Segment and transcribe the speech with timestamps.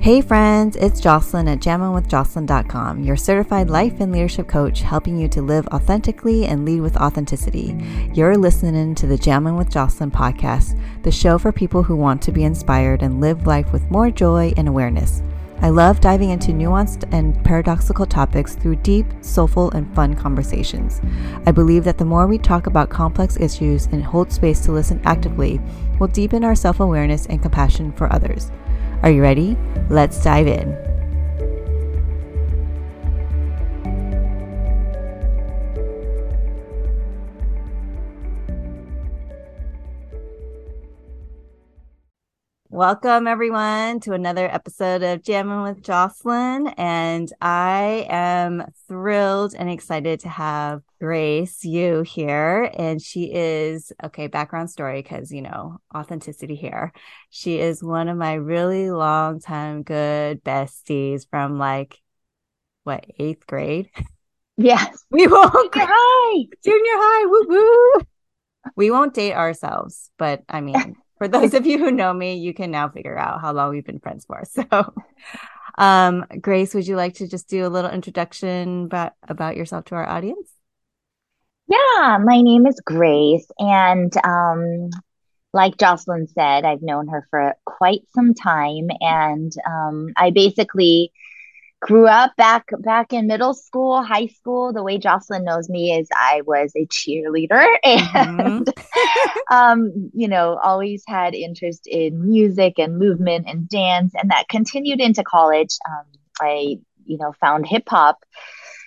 [0.00, 5.42] Hey friends, it's Jocelyn at jamminwithjocelyn.com, your certified life and leadership coach helping you to
[5.42, 7.76] live authentically and lead with authenticity.
[8.14, 12.32] You're listening to the Jammin' with Jocelyn podcast, the show for people who want to
[12.32, 15.22] be inspired and live life with more joy and awareness.
[15.60, 21.02] I love diving into nuanced and paradoxical topics through deep, soulful, and fun conversations.
[21.44, 25.02] I believe that the more we talk about complex issues and hold space to listen
[25.04, 25.60] actively,
[25.98, 28.50] will deepen our self awareness and compassion for others.
[29.02, 29.56] Are you ready?
[29.88, 30.89] Let's dive in.
[42.80, 46.68] Welcome, everyone, to another episode of Jamming with Jocelyn.
[46.78, 52.72] And I am thrilled and excited to have Grace Yu here.
[52.72, 56.94] And she is, okay, background story, because, you know, authenticity here.
[57.28, 62.00] She is one of my really long time good besties from like,
[62.84, 63.90] what, eighth grade?
[64.56, 65.04] Yes.
[65.10, 65.74] We won't.
[65.74, 66.44] Junior high.
[66.64, 67.26] Junior high.
[67.26, 68.00] Woo woo.
[68.74, 72.54] We won't date ourselves, but I mean, for those of you who know me, you
[72.54, 74.42] can now figure out how long we've been friends for.
[74.50, 74.94] So,
[75.76, 79.96] um, Grace, would you like to just do a little introduction about, about yourself to
[79.96, 80.50] our audience?
[81.68, 83.46] Yeah, my name is Grace.
[83.58, 84.88] And um,
[85.52, 88.88] like Jocelyn said, I've known her for quite some time.
[89.02, 91.12] And um, I basically
[91.80, 94.72] grew up back back in middle school, high school.
[94.72, 99.54] The way Jocelyn knows me is I was a cheerleader and mm-hmm.
[99.54, 105.00] um, you know, always had interest in music and movement and dance, and that continued
[105.00, 105.76] into college.
[105.88, 106.06] Um,
[106.40, 108.18] I, you know, found hip hop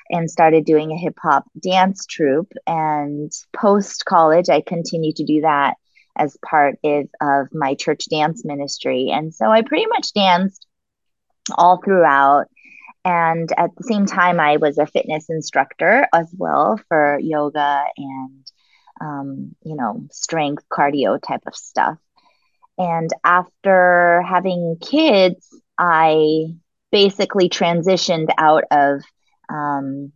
[0.09, 2.51] and started doing a hip hop dance troupe.
[2.67, 5.75] And post college, I continued to do that
[6.15, 9.09] as part of, of my church dance ministry.
[9.11, 10.67] And so I pretty much danced
[11.55, 12.45] all throughout
[13.05, 18.51] and at the same time, I was a fitness instructor as well for yoga and,
[19.01, 21.97] um, you know, strength, cardio type of stuff.
[22.77, 26.55] And after having kids, I
[26.91, 29.01] basically transitioned out of,
[29.49, 30.13] um,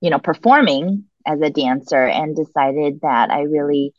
[0.00, 3.92] you know, performing as a dancer and decided that I really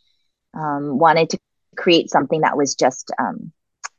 [0.54, 1.40] um, wanted to
[1.76, 3.52] create something that was just um,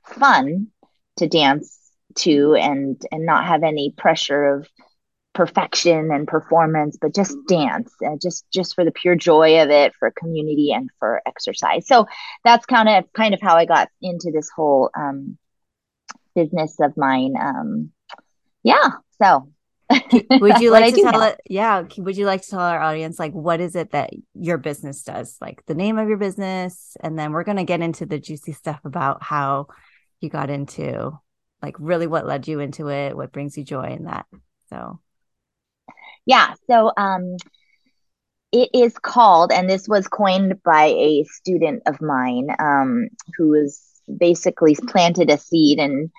[0.06, 0.68] fun
[1.16, 1.77] to dance
[2.16, 4.68] to and and not have any pressure of
[5.34, 9.92] perfection and performance but just dance uh, just just for the pure joy of it
[9.96, 11.86] for community and for exercise.
[11.86, 12.06] So
[12.42, 15.38] that's kind of kind of how i got into this whole um,
[16.34, 17.92] business of mine um,
[18.62, 18.90] yeah
[19.20, 19.48] so.
[19.90, 23.32] Would you like to tell it yeah would you like to tell our audience like
[23.32, 25.36] what is it that your business does?
[25.40, 28.52] Like the name of your business and then we're going to get into the juicy
[28.52, 29.68] stuff about how
[30.20, 31.18] you got into
[31.62, 34.26] like really what led you into it what brings you joy in that
[34.70, 35.00] so
[36.26, 37.36] yeah so um
[38.50, 43.82] it is called and this was coined by a student of mine um who was
[44.18, 46.10] basically planted a seed and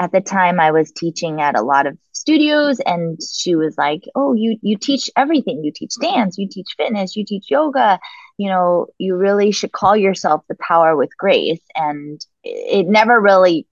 [0.00, 4.02] at the time I was teaching at a lot of studios and she was like,
[4.14, 5.64] "Oh, you you teach everything.
[5.64, 7.98] You teach dance, you teach fitness, you teach yoga.
[8.36, 13.66] You know, you really should call yourself the power with grace." And it never really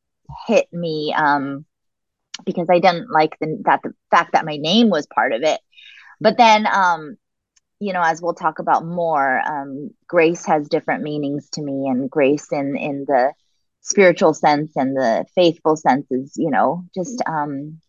[0.47, 1.65] hit me um,
[2.45, 5.61] because I didn't like the, that the fact that my name was part of it.
[6.21, 7.17] But then, um,
[7.81, 12.11] you know, as we'll talk about more, um, grace has different meanings to me, and
[12.11, 13.33] grace in in the
[13.81, 17.81] spiritual sense and the faithful sense is, you know, just um,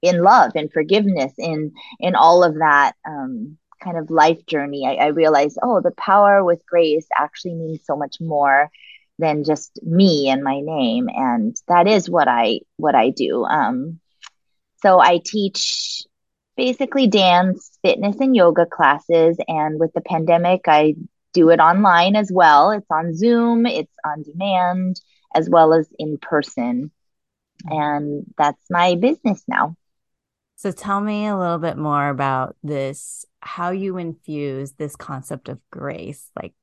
[0.00, 4.86] in love and forgiveness in in all of that um, kind of life journey.
[4.86, 8.70] I, I realized, oh, the power with grace actually means so much more
[9.18, 11.08] than just me and my name.
[11.08, 13.44] And that is what i what i do.
[13.44, 14.00] Um
[14.82, 16.02] so i teach
[16.56, 19.36] basically dance fitness and yoga classes.
[19.48, 20.94] And with the pandemic i
[21.32, 22.70] do it online as well.
[22.70, 25.00] It's on zoom it's on demand
[25.34, 26.90] as well as in person.
[27.66, 29.76] And that's my business now.
[30.56, 35.58] So tell me a little bit more about this how you infuse this concept of
[35.70, 36.54] grace like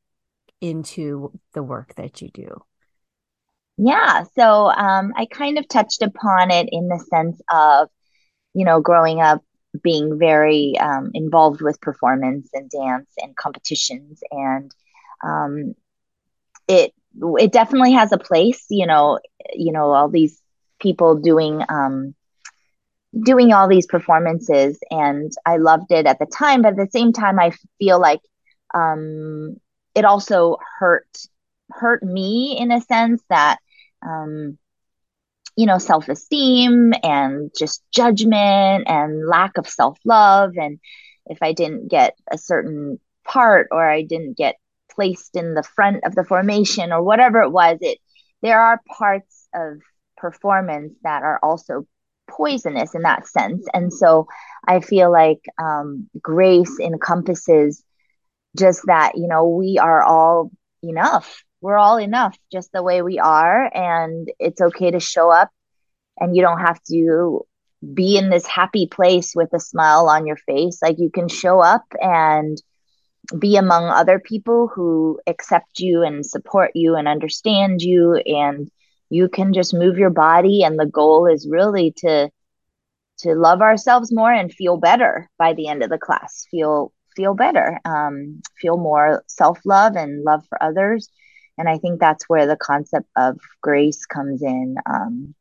[0.62, 2.64] into the work that you do?
[3.78, 7.90] Yeah, so um, I kind of touched upon it in the sense of,
[8.54, 9.42] you know, growing up
[9.82, 14.72] being very um, involved with performance and dance and competitions, and
[15.24, 15.76] um,
[16.68, 16.94] it
[17.38, 18.66] it definitely has a place.
[18.70, 19.20] You know,
[19.54, 20.42] you know all these
[20.80, 22.16] people doing um,
[23.18, 26.64] doing all these performances, and I loved it at the time.
[26.64, 28.22] But at the same time, I feel like
[28.74, 29.58] um,
[30.00, 31.08] it also hurt
[31.72, 33.60] hurt me in a sense that
[34.02, 34.58] um,
[35.60, 40.54] you know, self esteem and just judgment and lack of self love.
[40.56, 40.80] And
[41.26, 44.56] if I didn't get a certain part or I didn't get
[44.90, 47.98] placed in the front of the formation or whatever it was, it
[48.42, 49.82] there are parts of
[50.16, 51.86] performance that are also
[52.30, 53.68] poisonous in that sense.
[53.74, 54.28] And so
[54.66, 57.84] I feel like um, grace encompasses
[58.58, 60.52] just that, you know, we are all
[60.84, 61.44] enough.
[61.62, 63.70] We're all enough just the way we are.
[63.74, 65.50] And it's okay to show up
[66.18, 67.46] and you don't have to
[67.94, 70.80] be in this happy place with a smile on your face.
[70.82, 72.62] Like you can show up and
[73.38, 78.70] be among other people who accept you and support you and understand you and
[79.10, 82.30] you can just move your body and the goal is really to
[83.20, 87.34] to love ourselves more and feel better by the end of the class feel feel
[87.34, 91.10] better um, feel more self-love and love for others.
[91.58, 95.36] And i think that's where the concept of grace comes in um,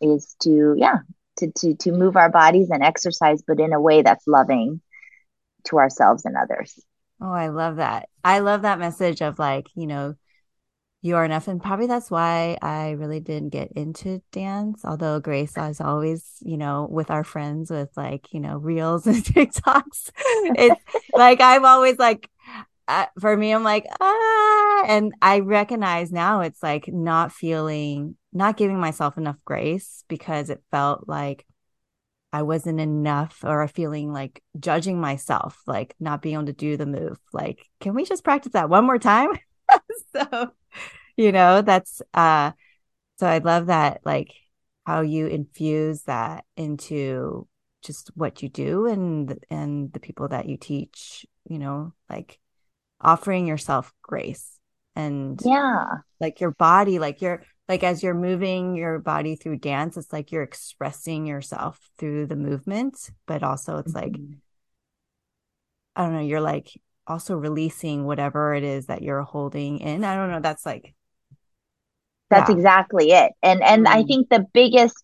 [0.00, 1.00] is to yeah
[1.36, 4.80] to, to to move our bodies and exercise but in a way that's loving
[5.64, 6.78] to ourselves and others.
[7.20, 8.08] Oh i love that.
[8.24, 10.14] I love that message of like you know
[11.02, 15.56] you are enough and probably that's why i really didn't get into dance although grace
[15.56, 20.82] is always you know with our friends with like you know reels and tiktoks it's
[21.14, 22.28] like i'm always like
[22.88, 28.56] uh, for me i'm like ah and i recognize now it's like not feeling not
[28.56, 31.46] giving myself enough grace because it felt like
[32.32, 36.76] I wasn't enough or a feeling like judging myself, like not being able to do
[36.76, 37.18] the move.
[37.32, 39.30] Like, can we just practice that one more time?
[40.16, 40.52] so
[41.16, 42.52] you know that's uh
[43.18, 44.32] so i love that like
[44.86, 47.46] how you infuse that into
[47.82, 52.38] just what you do and and the people that you teach you know like
[53.00, 54.58] offering yourself grace
[54.96, 55.86] and yeah
[56.18, 60.32] like your body like you're like as you're moving your body through dance it's like
[60.32, 64.12] you're expressing yourself through the movement but also it's mm-hmm.
[64.12, 64.20] like
[65.96, 66.68] i don't know you're like
[67.10, 70.94] also releasing whatever it is that you're holding in i don't know that's like
[72.30, 72.56] that's yeah.
[72.56, 73.32] exactly it.
[73.42, 73.90] And and mm.
[73.90, 74.96] I think the biggest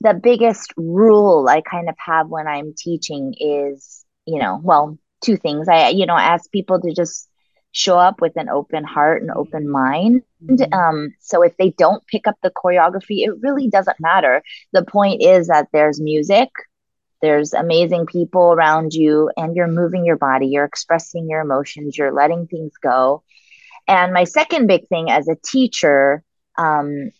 [0.00, 5.36] the biggest rule I kind of have when I'm teaching is, you know, well, two
[5.36, 5.68] things.
[5.68, 7.30] I you know, ask people to just
[7.72, 10.22] show up with an open heart and open mind.
[10.44, 10.72] Mm-hmm.
[10.72, 14.42] Um, so if they don't pick up the choreography, it really doesn't matter.
[14.72, 16.48] The point is that there's music,
[17.22, 22.12] there's amazing people around you, and you're moving your body, you're expressing your emotions, you're
[22.12, 23.22] letting things go.
[23.88, 26.22] And my second big thing as a teacher
[26.58, 27.10] um,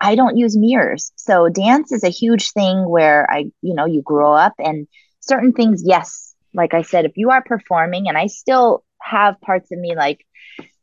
[0.00, 1.12] I don't use mirrors.
[1.16, 4.88] So dance is a huge thing where I, you know, you grow up and
[5.20, 9.70] certain things, yes, like I said, if you are performing, and I still have parts
[9.70, 10.26] of me like,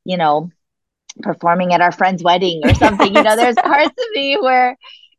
[0.05, 0.51] you know,
[1.21, 4.77] performing at our friend's wedding or something, you know, there's parts of me where,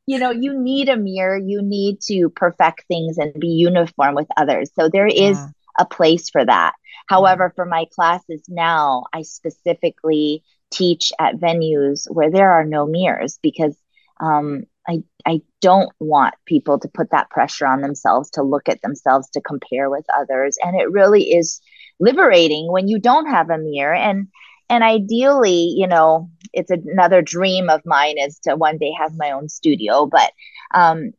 [0.09, 4.27] you know, you need a mirror, you need to perfect things and be uniform with
[4.39, 4.71] others.
[4.75, 5.49] So there is yeah.
[5.79, 6.73] a place for that.
[7.11, 13.39] However, for my classes now, I specifically teach at venues where there are no mirrors
[13.43, 13.77] because
[14.19, 18.81] um, I I don't want people to put that pressure on themselves to look at
[18.81, 21.61] themselves to compare with others, and it really is
[22.01, 24.29] liberating when you don't have a mirror and
[24.69, 29.31] and ideally you know it's another dream of mine is to one day have my
[29.31, 30.33] own studio but
[30.75, 31.13] um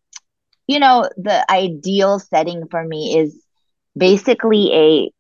[0.68, 3.36] you know the ideal setting for me is
[3.98, 5.12] basically a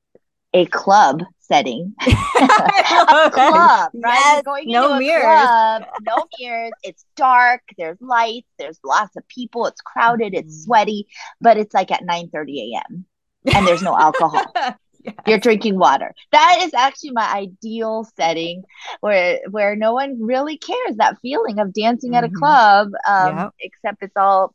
[0.53, 1.93] a club setting.
[2.01, 4.41] a club, right?
[4.43, 5.23] Yes, no mirrors.
[5.23, 6.71] Club, no mirrors.
[6.83, 7.61] It's dark.
[7.77, 8.47] There's lights.
[8.57, 9.65] There's lots of people.
[9.65, 10.33] It's crowded.
[10.33, 10.63] It's mm-hmm.
[10.63, 11.07] sweaty,
[11.41, 13.05] but it's like at 9 30 a.m.
[13.53, 14.45] and there's no alcohol.
[15.03, 15.15] yes.
[15.25, 16.13] You're drinking water.
[16.31, 18.63] That is actually my ideal setting
[18.99, 20.97] where where no one really cares.
[20.97, 22.17] That feeling of dancing mm-hmm.
[22.17, 22.37] at a mm-hmm.
[22.37, 23.53] club, um, yep.
[23.59, 24.53] except it's all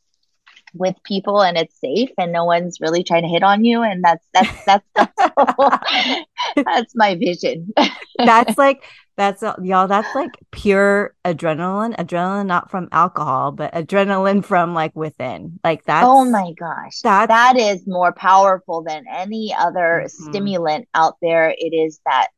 [0.75, 4.03] with people and it's safe and no one's really trying to hit on you and
[4.03, 5.15] that's that's that's that's,
[6.65, 7.73] that's my vision
[8.19, 8.83] that's like
[9.17, 15.59] that's y'all that's like pure adrenaline adrenaline not from alcohol but adrenaline from like within
[15.63, 20.31] like that oh my gosh that that is more powerful than any other mm-hmm.
[20.31, 22.29] stimulant out there it is that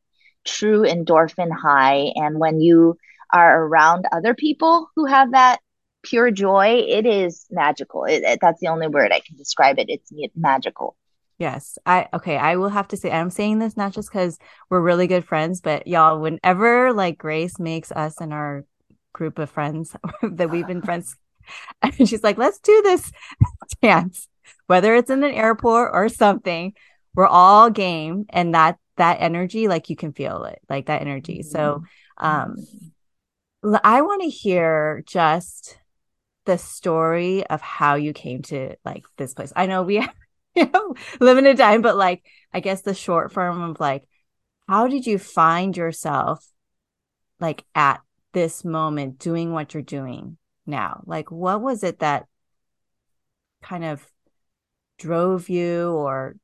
[0.45, 2.97] true endorphin high and when you
[3.33, 5.59] are around other people who have that
[6.03, 8.05] pure joy, it is magical.
[8.05, 9.89] It, it, that's the only word I can describe it.
[9.89, 10.95] It's magical.
[11.37, 11.77] Yes.
[11.85, 14.37] I okay, I will have to say I'm saying this not just cuz
[14.69, 18.65] we're really good friends, but y'all whenever like Grace makes us and our
[19.13, 21.15] group of friends that we've been friends
[21.81, 23.11] and she's like, "Let's do this
[23.81, 24.27] dance."
[24.67, 26.73] Whether it's in an airport or something,
[27.13, 30.59] we're all game and that that energy like you can feel it.
[30.69, 31.39] Like that energy.
[31.39, 31.49] Mm-hmm.
[31.49, 31.83] So,
[32.17, 32.55] um
[33.83, 35.77] I want to hear just
[36.45, 39.51] the story of how you came to like this place.
[39.55, 40.07] I know we
[40.65, 42.23] you know, limited time, but like
[42.53, 44.03] I guess the short form of like,
[44.67, 46.45] how did you find yourself
[47.39, 48.01] like at
[48.33, 51.03] this moment doing what you're doing now?
[51.05, 52.25] Like, what was it that
[53.61, 54.05] kind of
[54.97, 56.35] drove you or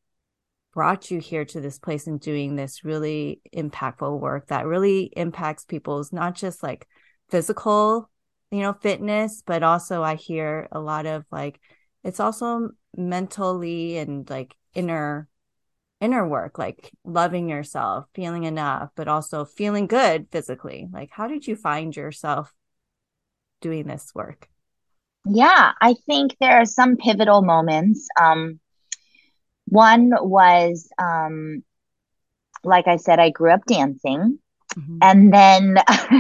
[0.74, 5.66] brought you here to this place and doing this really impactful work that really impacts
[5.66, 6.88] people's not just like
[7.30, 8.10] physical
[8.52, 11.60] you know fitness but also i hear a lot of like
[12.04, 15.28] it's also mentally and like inner
[16.02, 21.48] inner work like loving yourself feeling enough but also feeling good physically like how did
[21.48, 22.54] you find yourself
[23.62, 24.50] doing this work
[25.26, 28.60] yeah i think there are some pivotal moments um
[29.66, 31.64] one was, um,
[32.64, 34.40] like I said, I grew up dancing.
[34.78, 34.98] Mm-hmm.
[35.02, 35.78] And then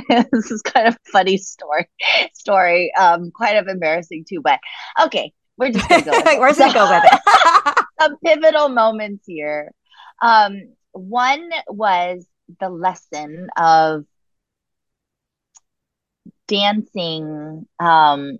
[0.31, 1.89] this is kind of a funny story,
[2.33, 4.59] story, um, kind of embarrassing too, but
[5.01, 6.39] okay, we're just gonna go with it.
[6.39, 7.85] we're gonna go with it.
[8.01, 9.71] some pivotal moments here.
[10.21, 12.25] Um, one was
[12.59, 14.05] the lesson of
[16.47, 18.37] dancing um,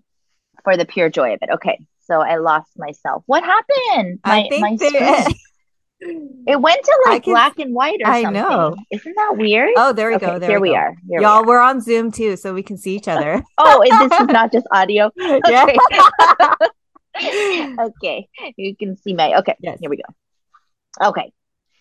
[0.64, 1.50] for the pure joy of it.
[1.56, 3.24] Okay, so I lost myself.
[3.26, 4.20] What happened?
[4.26, 5.28] My, I think my
[6.48, 8.42] it went to like can, black and white or I something.
[8.42, 8.76] know.
[8.92, 9.70] Isn't that weird?
[9.78, 10.40] Oh, there we okay, go.
[10.40, 10.94] There here we, we are.
[11.08, 13.42] Here Y'all, we are on Zoom too, so we can see each other.
[13.58, 15.12] oh, and this is not just audio.
[15.18, 15.78] Okay.
[17.80, 18.28] okay.
[18.58, 19.56] You can see my okay.
[19.60, 19.80] Yes.
[19.80, 21.08] Here we go.
[21.10, 21.32] Okay.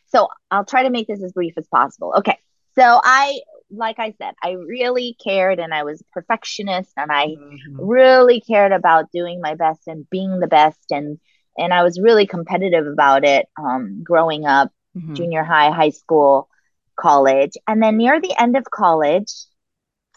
[0.08, 2.14] So I'll try to make this as brief as possible.
[2.18, 2.38] Okay.
[2.74, 7.28] So I like I said, I really cared and I was a perfectionist and I
[7.28, 7.80] mm-hmm.
[7.80, 11.18] really cared about doing my best and being the best and
[11.58, 15.14] and I was really competitive about it um, growing up, mm-hmm.
[15.14, 16.48] junior high, high school,
[16.96, 17.52] college.
[17.66, 19.30] And then near the end of college,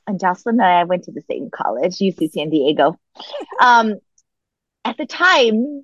[0.07, 2.99] and Jocelyn and I went to the same college, UC San Diego.
[3.61, 3.95] Um,
[4.85, 5.83] at the time,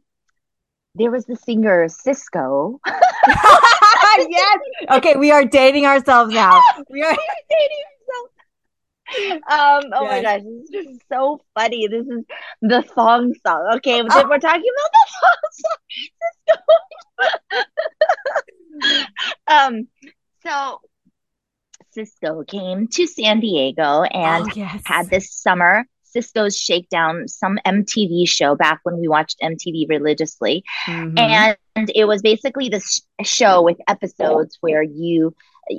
[0.96, 2.80] there was the singer Sisqó.
[2.86, 4.60] yes.
[4.92, 6.62] Okay, we are dating ourselves now.
[6.90, 7.18] We are
[7.50, 8.32] dating ourselves.
[9.50, 10.12] Um, oh yes.
[10.12, 11.88] my gosh, this is just so funny.
[11.88, 12.24] This is
[12.62, 13.74] the song song.
[13.78, 14.28] Okay, oh.
[14.30, 15.42] we're talking about the song
[19.48, 19.78] song.
[19.78, 19.88] um,
[20.46, 20.82] so
[21.96, 24.82] Sisqó came to San Diego and oh, yes.
[24.86, 30.64] had this summer Sisqó's Shakedown, some MTV show back when we watched MTV religiously.
[30.86, 31.18] Mm-hmm.
[31.18, 35.36] And it was basically this show with episodes where you,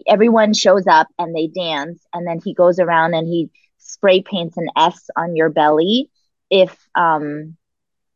[0.07, 4.57] everyone shows up and they dance, and then he goes around and he spray paints
[4.57, 6.11] an S on your belly
[6.51, 7.57] if, um,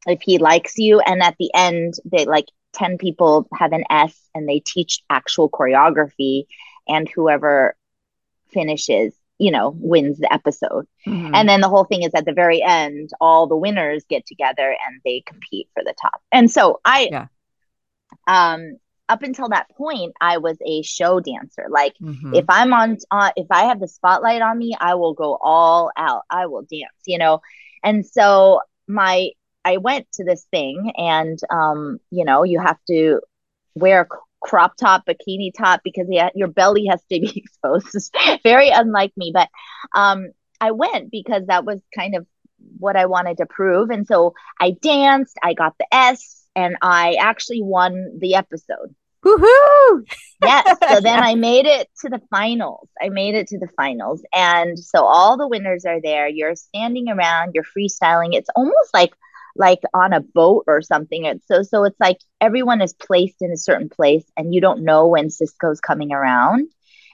[0.07, 1.01] if he likes you.
[1.01, 5.51] And at the end, they like 10 people have an S and they teach actual
[5.51, 6.47] choreography,
[6.89, 7.77] and whoever
[8.53, 10.87] finishes you know, wins the episode.
[11.07, 11.35] Mm-hmm.
[11.35, 14.75] And then the whole thing is at the very end, all the winners get together
[14.87, 16.23] and they compete for the top.
[16.33, 17.27] And so I, yeah.
[18.27, 18.79] um,
[19.09, 21.67] up until that point, I was a show dancer.
[21.69, 22.35] Like mm-hmm.
[22.35, 25.91] if I'm on, uh, if I have the spotlight on me, I will go all
[25.97, 26.23] out.
[26.31, 27.41] I will dance, you know?
[27.85, 29.31] And so my,
[29.65, 33.21] I went to this thing and, um, you know, you have to
[33.75, 34.09] wear
[34.47, 37.89] crop top, bikini top because yeah, your belly has to be exposed.
[37.95, 38.11] It's
[38.43, 39.49] very unlike me, but
[39.95, 42.27] um, I went because that was kind of
[42.79, 43.91] what I wanted to prove.
[43.91, 48.95] And so I danced, I got the S, and I actually won the episode.
[49.25, 50.07] Woohoo!
[50.43, 50.79] yes.
[50.89, 52.89] So then I made it to the finals.
[53.03, 54.23] I made it to the finals.
[54.33, 56.29] And so all the winners are there.
[56.29, 58.35] You're standing around, you're freestyling.
[58.35, 59.13] It's almost like
[59.59, 61.25] like on a boat or something.
[61.25, 64.85] It's so so it's like everyone is placed in a certain place and you don't
[64.85, 66.69] know when Sisqó's coming around.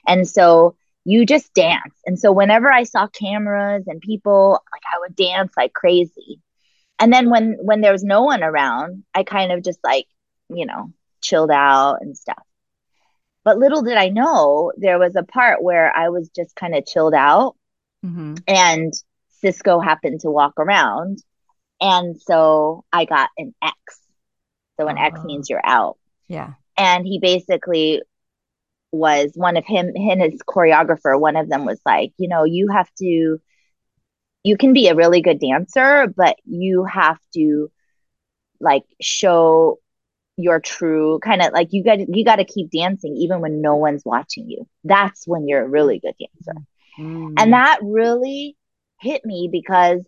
[0.07, 1.95] And so you just dance.
[2.05, 6.39] And so whenever I saw cameras and people, like I would dance like crazy.
[6.99, 10.05] And then when when there was no one around, I kind of just like,
[10.49, 12.43] you know, chilled out and stuff.
[13.43, 16.85] But little did I know there was a part where I was just kind of
[16.85, 17.55] chilled out
[18.05, 18.35] mm-hmm.
[18.47, 18.93] and
[19.43, 21.21] Sisqó happened to walk around
[21.83, 23.75] and so I got an X.
[24.79, 25.97] So an X means you're out.
[26.29, 26.53] Yeah.
[26.77, 28.01] And he basically
[28.93, 32.69] was one of him and his choreographer, one of them was like, you know, you
[32.69, 33.39] have to
[34.45, 37.71] you can be a really good dancer, but you have to
[38.59, 39.79] like show
[40.35, 43.75] your true kind of like you got you got to keep dancing even when no
[43.75, 44.67] one's watching you.
[44.85, 46.65] That's when you're a really good dancer.
[46.97, 47.33] Mm.
[47.37, 48.55] And that really
[48.99, 50.05] hit me because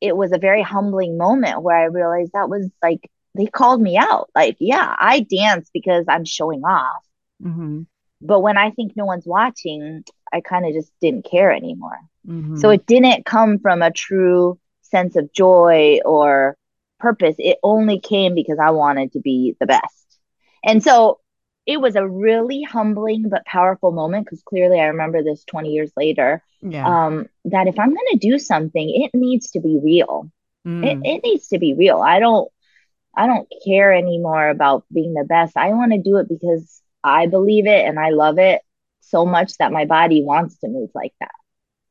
[0.00, 3.96] it was a very humbling moment where I realized that was like they called me
[3.96, 4.30] out.
[4.34, 7.04] Like, yeah, I dance because I'm showing off.
[7.42, 7.82] Mm-hmm.
[8.22, 11.98] But when I think no one's watching, I kind of just didn't care anymore.
[12.26, 12.56] Mm-hmm.
[12.56, 16.56] So it didn't come from a true sense of joy or
[16.98, 17.36] purpose.
[17.38, 20.18] It only came because I wanted to be the best.
[20.64, 21.20] And so
[21.66, 25.92] it was a really humbling but powerful moment because clearly I remember this 20 years
[25.96, 26.42] later.
[26.62, 26.86] Yeah.
[26.86, 30.30] Um, that if I'm going to do something, it needs to be real.
[30.66, 30.84] Mm.
[30.84, 32.00] It, it needs to be real.
[32.00, 32.50] I don't,
[33.14, 35.56] I don't care anymore about being the best.
[35.56, 38.62] I want to do it because I believe it and I love it
[39.00, 41.30] so much that my body wants to move like that.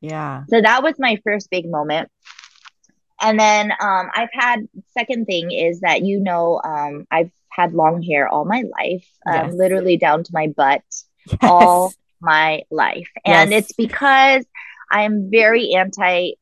[0.00, 0.44] Yeah.
[0.48, 2.10] So that was my first big moment.
[3.20, 7.30] And then um, I've had second thing is that you know um, I've
[7.60, 10.82] had long hair all my life, um, literally down to my butt
[11.26, 11.38] yes.
[11.42, 13.64] all my life, and yes.
[13.64, 14.44] it's because
[14.90, 16.32] I'm very anti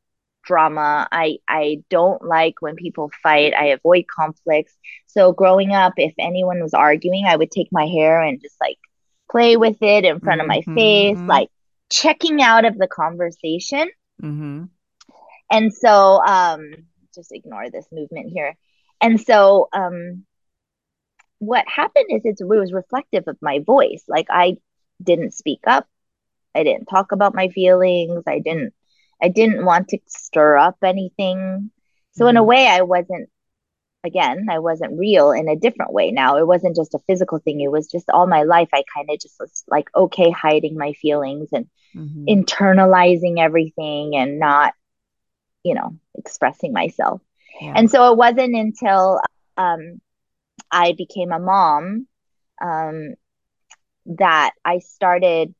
[0.45, 1.07] drama.
[1.13, 3.55] I I don't like when people fight.
[3.55, 4.75] I avoid conflicts.
[5.07, 8.79] So growing up, if anyone was arguing, I would take my hair and just like
[9.31, 10.51] play with it in front mm-hmm.
[10.51, 10.75] of my mm-hmm.
[10.75, 11.49] face, like
[11.91, 13.89] checking out of the conversation.
[14.23, 14.65] Mm-hmm.
[15.51, 16.73] And so, um,
[17.15, 18.57] just ignore this movement here.
[19.01, 20.25] And so, um,
[21.39, 24.03] what happened is it was reflective of my voice.
[24.09, 24.57] Like I
[25.03, 25.87] didn't speak up.
[26.55, 28.25] I didn't talk about my feelings.
[28.27, 28.75] I didn't,
[29.23, 31.71] I didn't want to stir up anything.
[32.13, 32.31] So mm-hmm.
[32.31, 32.49] in a mm-hmm.
[32.49, 33.29] way, I wasn't,
[34.05, 36.37] again, I wasn't real in a different way now.
[36.39, 37.61] It wasn't just a physical thing.
[37.61, 38.69] It was just all my life.
[38.73, 42.25] I kind of just was like, okay, hiding my feelings and mm-hmm.
[42.27, 44.75] internalizing everything and not
[45.69, 47.21] you know, expressing myself.
[47.61, 47.75] Yeah.
[47.77, 49.21] And so it wasn't until
[49.57, 50.01] um,
[50.71, 52.07] I became a mom
[52.61, 53.15] um,
[54.07, 55.55] that I started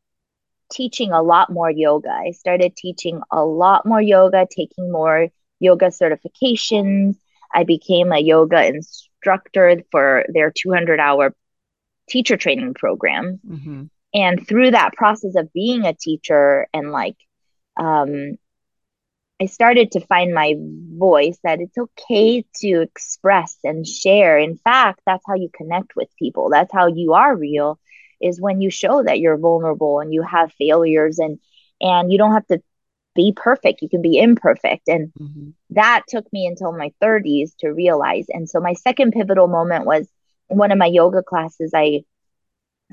[0.71, 2.11] teaching a lot more yoga.
[2.11, 5.29] I started teaching a lot more yoga, taking more
[5.61, 7.17] yoga certifications.
[7.53, 11.35] I became a yoga instructor for their 200 hour
[12.09, 13.41] teacher training program.
[13.47, 13.85] Mm-hmm.
[14.15, 17.17] And through that process of being a teacher and like
[17.79, 18.37] um,
[19.41, 24.39] I started to find my voice that it's okay to express and share.
[24.39, 26.51] In fact, that's how you connect with people.
[26.51, 27.79] That's how you are real
[28.21, 31.39] is when you show that you're vulnerable and you have failures and
[31.81, 32.61] and you don't have to
[33.15, 33.83] be perfect.
[33.83, 34.89] You can be imperfect.
[34.89, 35.51] And mm-hmm.
[35.71, 38.27] that took me until my 30s to realize.
[38.29, 40.09] And so my second pivotal moment was
[40.49, 42.05] one of my yoga classes I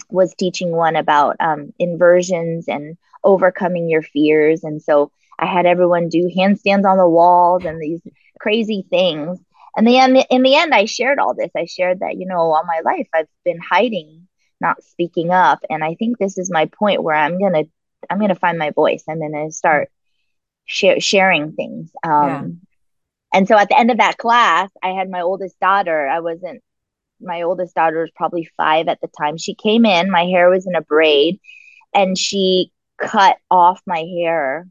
[0.10, 4.64] was teaching one about um, inversions and overcoming your fears.
[4.64, 8.02] And so I had everyone do handstands on the walls and these
[8.40, 9.40] crazy things.
[9.78, 11.52] And then in the end, I shared all this.
[11.56, 14.28] I shared that, you know, all my life I've been hiding,
[14.62, 15.60] not speaking up.
[15.70, 17.66] And I think this is my point where I'm going to,
[18.10, 19.04] I'm going to find my voice.
[19.10, 19.90] I'm going to start
[20.66, 21.92] sh- sharing things.
[22.04, 22.44] Um, yeah.
[23.34, 26.08] And so at the end of that class, I had my oldest daughter.
[26.08, 26.64] I wasn't,
[27.20, 29.38] my oldest daughter was probably five at the time.
[29.38, 31.42] She came in, my hair was in a braid,
[31.94, 34.68] and she cut off my hair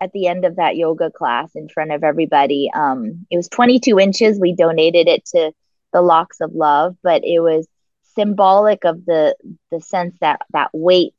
[0.00, 2.70] at the end of that yoga class in front of everybody.
[2.74, 4.38] Um, it was 22 inches.
[4.38, 5.52] We donated it to
[5.92, 7.66] the Locks of Love, but it was
[8.14, 9.36] symbolic of the
[9.70, 11.14] the sense that that weight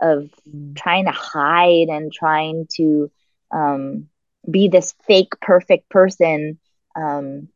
[0.00, 0.30] of
[0.74, 3.10] trying to hide and trying to
[3.50, 4.08] um,
[4.48, 6.58] be this fake perfect person.
[6.96, 7.48] Um,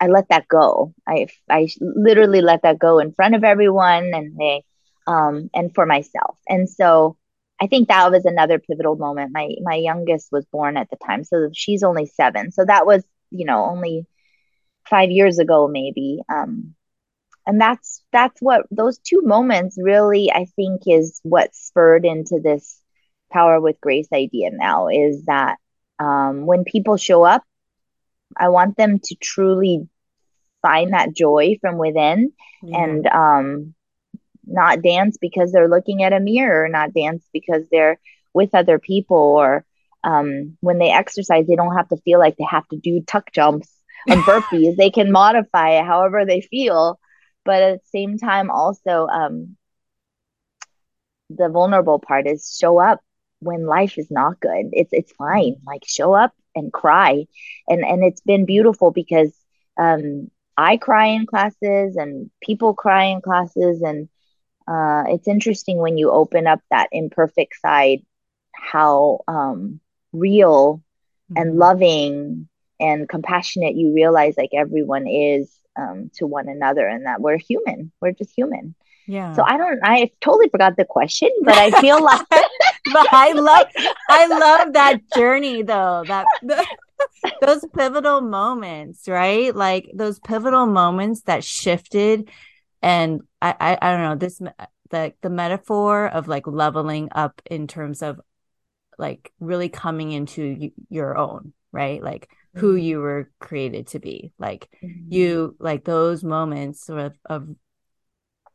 [0.00, 0.94] I let that go.
[1.06, 4.64] I I literally let that go in front of everyone and they
[5.06, 6.38] um, and for myself.
[6.48, 7.16] And so
[7.62, 9.30] I think that was another pivotal moment.
[9.32, 12.50] My my youngest was born at the time, so she's only seven.
[12.50, 14.04] So that was, you know, only
[14.90, 16.18] five years ago, maybe.
[16.28, 16.74] Um,
[17.46, 22.80] and that's that's what those two moments really, I think, is what spurred into this
[23.32, 24.50] power with grace idea.
[24.50, 25.58] Now is that
[26.00, 27.44] um, when people show up,
[28.36, 29.88] I want them to truly
[30.62, 32.82] find that joy from within yeah.
[32.82, 33.74] and um,
[34.46, 37.98] not dance because they're looking at a mirror, not dance because they're
[38.34, 39.64] with other people, or
[40.04, 43.32] um, when they exercise, they don't have to feel like they have to do tuck
[43.32, 43.70] jumps
[44.08, 44.76] and burpees.
[44.76, 46.98] they can modify it however they feel,
[47.44, 49.56] but at the same time, also um,
[51.30, 53.00] the vulnerable part is show up
[53.40, 54.66] when life is not good.
[54.72, 55.56] It's it's fine.
[55.66, 57.26] Like show up and cry,
[57.68, 59.34] and and it's been beautiful because
[59.78, 64.08] um, I cry in classes and people cry in classes and
[64.66, 68.04] uh, it's interesting when you open up that imperfect side
[68.54, 69.80] how um,
[70.12, 70.76] real
[71.30, 71.40] mm-hmm.
[71.40, 72.48] and loving
[72.80, 77.92] and compassionate you realize like everyone is um, to one another and that we're human.
[78.00, 78.74] We're just human.
[79.08, 79.34] Yeah.
[79.34, 83.66] So i don't i totally forgot the question but i feel like but i love
[84.08, 86.24] i love that journey though that
[87.40, 89.54] those pivotal moments right?
[89.54, 92.30] Like those pivotal moments that shifted
[92.82, 94.40] and I, I, I don't know this
[94.90, 98.20] the the metaphor of like leveling up in terms of
[98.98, 102.02] like really coming into y- your own right?
[102.02, 102.60] Like mm-hmm.
[102.60, 104.32] who you were created to be.
[104.38, 105.12] Like mm-hmm.
[105.12, 107.48] you like those moments sort of, of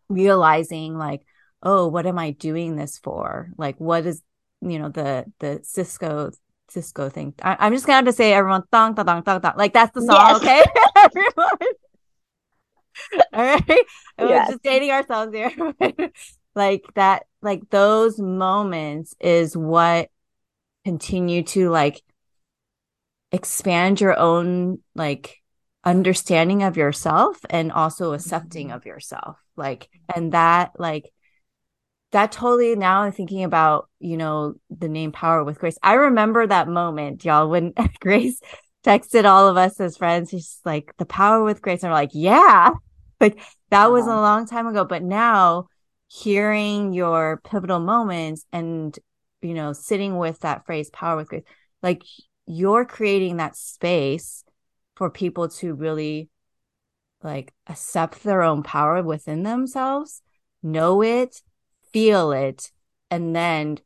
[0.07, 1.25] realizing like
[1.61, 3.49] oh what am i doing this for?
[3.57, 4.21] Like what is
[4.61, 6.33] you know the the sisqó
[6.73, 7.33] sisqó thing.
[7.41, 9.53] I, am just gonna have to say everyone thong thong thong thong thong.
[9.57, 10.37] Like that's the song yes.
[10.37, 10.63] okay?
[11.03, 11.73] Everyone
[13.33, 13.86] all right.
[14.17, 14.49] We're yes.
[14.49, 15.51] just dating ourselves here.
[16.57, 20.10] Like that like those moments is what
[20.83, 22.01] continue to like
[23.31, 25.38] expand your own like
[25.83, 28.75] understanding of yourself and also accepting mm-hmm.
[28.75, 29.38] of yourself.
[29.55, 31.13] Like and that like
[32.12, 35.77] that totally now i'm thinking about you know the name power with grace.
[35.83, 38.41] I remember that moment y'all when grace
[38.83, 40.31] texted all of us as friends.
[40.31, 41.83] She's like the power with grace.
[41.83, 42.71] And we're like yeah
[43.19, 45.67] like that was a long time ago but now
[46.08, 48.97] hearing your pivotal moments and
[49.41, 51.43] you know sitting with that phrase power with grace
[51.82, 52.03] like
[52.45, 54.43] you're creating that space
[54.95, 56.30] for people to really
[57.23, 60.21] like accept their own power within themselves
[60.63, 61.41] know it
[61.91, 62.71] feel it
[63.10, 63.77] and then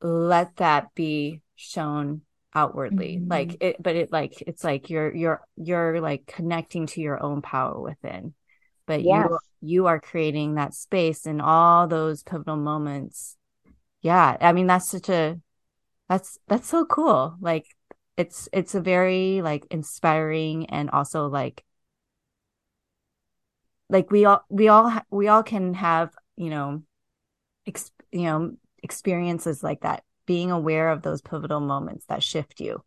[0.00, 2.20] let that be shown
[2.56, 3.18] outwardly.
[3.18, 3.30] Mm-hmm.
[3.30, 7.42] like it but it like it's like you're you're you're like connecting to your own
[7.42, 8.34] power within.
[8.86, 9.28] But yes.
[9.28, 13.36] you you are creating that space in all those pivotal moments.
[14.00, 15.38] Yeah i mean that's such a
[16.08, 17.36] that's that's so cool.
[17.40, 17.66] Like
[18.16, 21.64] it's it's a very like inspiring and also like
[23.88, 26.82] like we all we all we all can have you know
[27.66, 32.82] ex, you know experiences like that being aware of those pivotal moments that shift you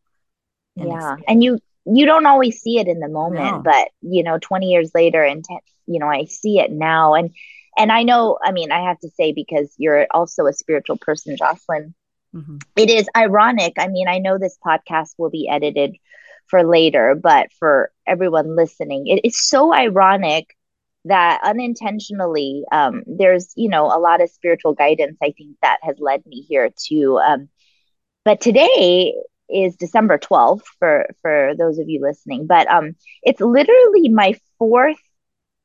[0.75, 3.61] yeah and you you don't always see it in the moment no.
[3.63, 7.31] but you know 20 years later and ten, you know i see it now and
[7.77, 11.35] and i know i mean i have to say because you're also a spiritual person
[11.37, 11.93] jocelyn
[12.35, 12.57] mm-hmm.
[12.75, 15.95] it is ironic i mean i know this podcast will be edited
[16.47, 20.55] for later but for everyone listening it is so ironic
[21.05, 25.95] that unintentionally um, there's you know a lot of spiritual guidance i think that has
[25.99, 27.49] led me here to um,
[28.25, 29.13] but today
[29.49, 34.99] is december 12th for for those of you listening but um it's literally my fourth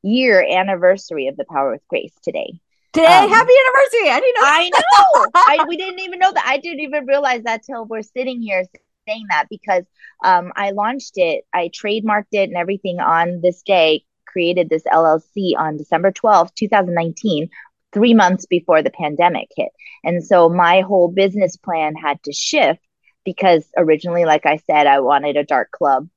[0.04, 2.60] year anniversary of the power with grace today.
[2.92, 3.06] Today?
[3.06, 4.10] Um, happy anniversary!
[4.10, 5.26] I didn't know i know!
[5.34, 6.44] I, we didn't even know that.
[6.46, 8.64] I didn't even realize that till we're sitting here
[9.08, 9.84] saying that because
[10.24, 15.56] um, I launched it, I trademarked it and everything on this day created this LLC
[15.56, 17.48] on December 12th, 2019,
[17.92, 19.70] three months before the pandemic hit.
[20.02, 22.80] And so my whole business plan had to shift
[23.24, 26.08] because originally, like I said, I wanted a dark club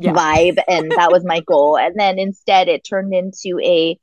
[0.00, 0.14] yeah.
[0.14, 1.76] vibe and that was my goal.
[1.76, 4.00] And then instead, it turned into a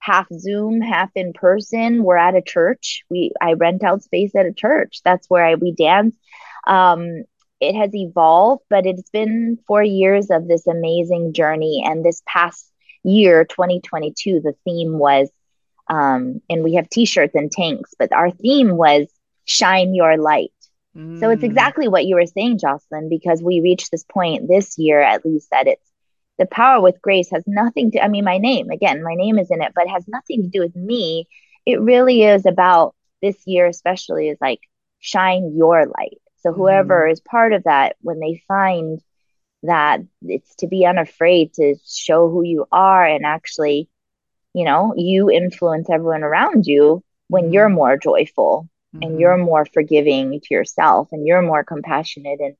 [0.00, 2.04] half Zoom, half in person.
[2.04, 3.04] We're at a church.
[3.08, 5.00] We I rent out space at a church.
[5.02, 6.14] That's where I we dance.
[6.66, 7.24] Um,
[7.60, 11.82] it has evolved, but it's been four years of this amazing journey.
[11.84, 12.70] And this past
[13.04, 15.30] year 2022 the theme was
[15.90, 19.06] um, and we have t-shirts and tanks but our theme was
[19.44, 20.52] shine your light
[20.96, 21.18] mm.
[21.20, 21.46] so it's mm.
[21.46, 25.48] exactly what you were saying jocelyn because we reached this point this year at least
[25.50, 25.90] that it's
[26.38, 29.50] the power with grace has nothing to i mean my name again my name is
[29.50, 31.26] in it but has nothing to do with me
[31.66, 34.60] it really is about this year especially is like
[35.00, 37.12] shine your light so whoever mm.
[37.12, 39.00] is part of that when they find
[39.62, 43.88] that it's to be unafraid to show who you are and actually
[44.54, 47.52] you know you influence everyone around you when mm-hmm.
[47.54, 49.02] you're more joyful mm-hmm.
[49.02, 52.56] and you're more forgiving to yourself and you're more compassionate and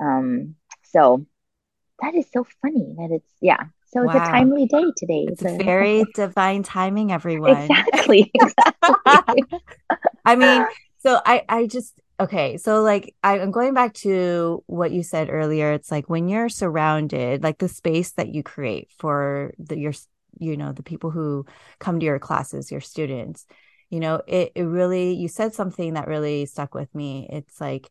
[0.00, 1.24] um so
[2.00, 4.12] that is so funny that it's yeah so wow.
[4.12, 9.44] it's a timely day today it's, a very divine timing everyone exactly, exactly.
[10.24, 10.66] i mean
[10.98, 15.30] so i i just okay so like I, am going back to what you said
[15.30, 19.94] earlier it's like when you're surrounded like the space that you create for the your
[20.38, 21.46] you know the people who
[21.78, 23.46] come to your classes your students
[23.88, 27.90] you know it, it really you said something that really stuck with me it's like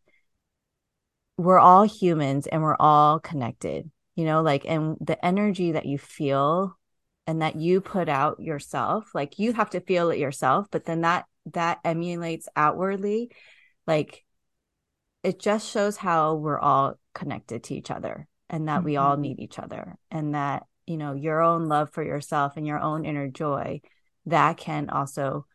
[1.38, 5.98] we're all humans and we're all connected you know like and the energy that you
[5.98, 6.78] feel
[7.26, 11.02] and that you put out yourself like you have to feel it yourself but then
[11.02, 13.32] that that emulates outwardly
[13.90, 14.24] like
[15.24, 18.86] it just shows how we're all connected to each other and that mm-hmm.
[18.86, 19.24] we all mm-hmm.
[19.24, 23.04] need each other and that you know your own love for yourself and your own
[23.04, 23.82] inner joy
[24.28, 25.46] that can also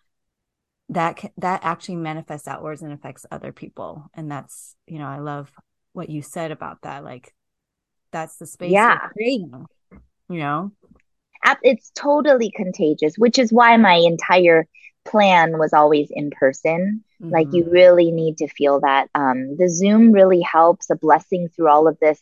[0.90, 5.18] that can, that actually manifests outwards and affects other people and that's you know i
[5.18, 5.50] love
[5.92, 7.32] what you said about that like
[8.10, 9.66] that's the space yeah creating
[10.28, 10.72] you know
[11.62, 14.66] it's totally contagious which is why my entire
[15.04, 17.04] plan was always in person.
[17.22, 17.32] Mm-hmm.
[17.32, 19.08] Like you really need to feel that.
[19.14, 20.90] Um, the Zoom really helps.
[20.90, 22.20] A blessing through all of this,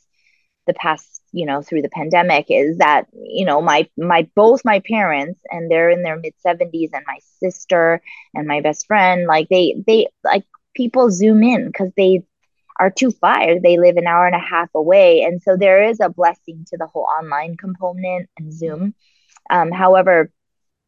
[0.66, 4.80] the past, you know, through the pandemic is that you know my my both my
[4.80, 8.02] parents and they're in their mid seventies, and my sister
[8.34, 12.22] and my best friend, like they they like people zoom in because they
[12.80, 13.60] are too far.
[13.60, 16.76] They live an hour and a half away, and so there is a blessing to
[16.76, 18.94] the whole online component and Zoom.
[19.50, 20.30] Um, however,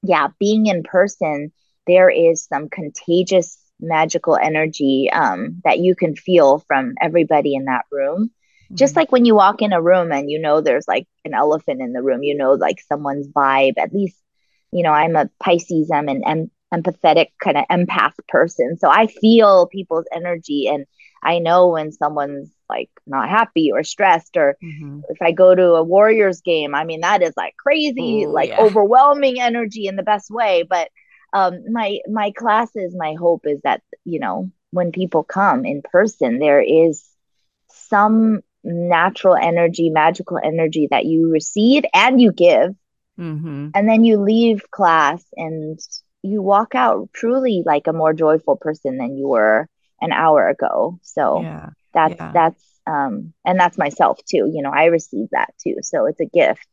[0.03, 1.53] yeah, being in person
[1.87, 7.85] there is some contagious magical energy um, that you can feel from everybody in that
[7.91, 8.27] room.
[8.27, 8.77] Mm-hmm.
[8.77, 11.81] Just like when you walk in a room and you know there's like an elephant
[11.81, 13.75] in the room, you know, like someone's vibe.
[13.79, 14.17] At least,
[14.73, 18.77] you know, I'm a Pisces, I'm an em- empathetic kind of empath person.
[18.79, 20.87] So I feel people's energy and
[21.23, 25.01] I know when someone's like not happy or stressed or mm-hmm.
[25.09, 28.51] if I go to a Warriors game, I mean that is like crazy, Ooh, like
[28.51, 28.61] yeah.
[28.61, 30.89] overwhelming energy in the best way, but
[31.35, 36.39] um, my my classes, my hope is that you know when people come in person,
[36.39, 37.05] there is
[37.69, 42.75] some natural energy, magical energy that you receive and you give,
[43.19, 43.69] mm-hmm.
[43.75, 45.79] and then you leave class and
[46.23, 49.69] you walk out truly like a more joyful person than you were
[50.01, 50.99] an hour ago.
[51.03, 51.71] So yeah.
[51.93, 52.33] that's yeah.
[52.33, 54.51] that's um and that's myself too.
[54.53, 55.79] You know, I receive that too.
[55.83, 56.67] So it's a gift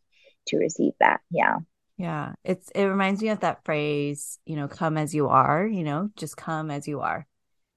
[0.48, 1.22] to receive that.
[1.32, 1.58] Yeah.
[2.02, 2.34] Yeah.
[2.44, 6.10] It's it reminds me of that phrase, you know, come as you are, you know,
[6.16, 7.28] just come as you are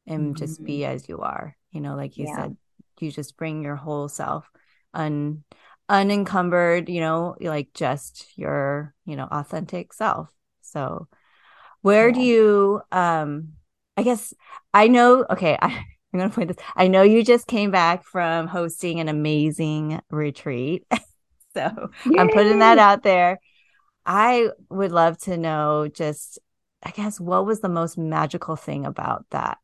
[0.06, 0.36] and mm-hmm.
[0.36, 1.54] just be as you are.
[1.72, 2.36] You know, like you yeah.
[2.36, 2.56] said,
[3.00, 4.50] you just bring your whole self
[4.94, 5.44] un
[5.90, 10.30] unencumbered, you know, like just your, you know, authentic self.
[10.62, 11.06] So
[11.82, 12.14] where yeah.
[12.14, 13.52] do you um
[13.98, 14.32] I guess
[14.72, 15.66] I know okay, I
[16.14, 16.64] I'm gonna point this.
[16.76, 20.86] I know you just came back from hosting an amazing retreat.
[21.54, 22.18] so Yay!
[22.18, 23.38] I'm putting that out there.
[24.06, 26.38] I would love to know just,
[26.82, 29.58] I guess, what was the most magical thing about that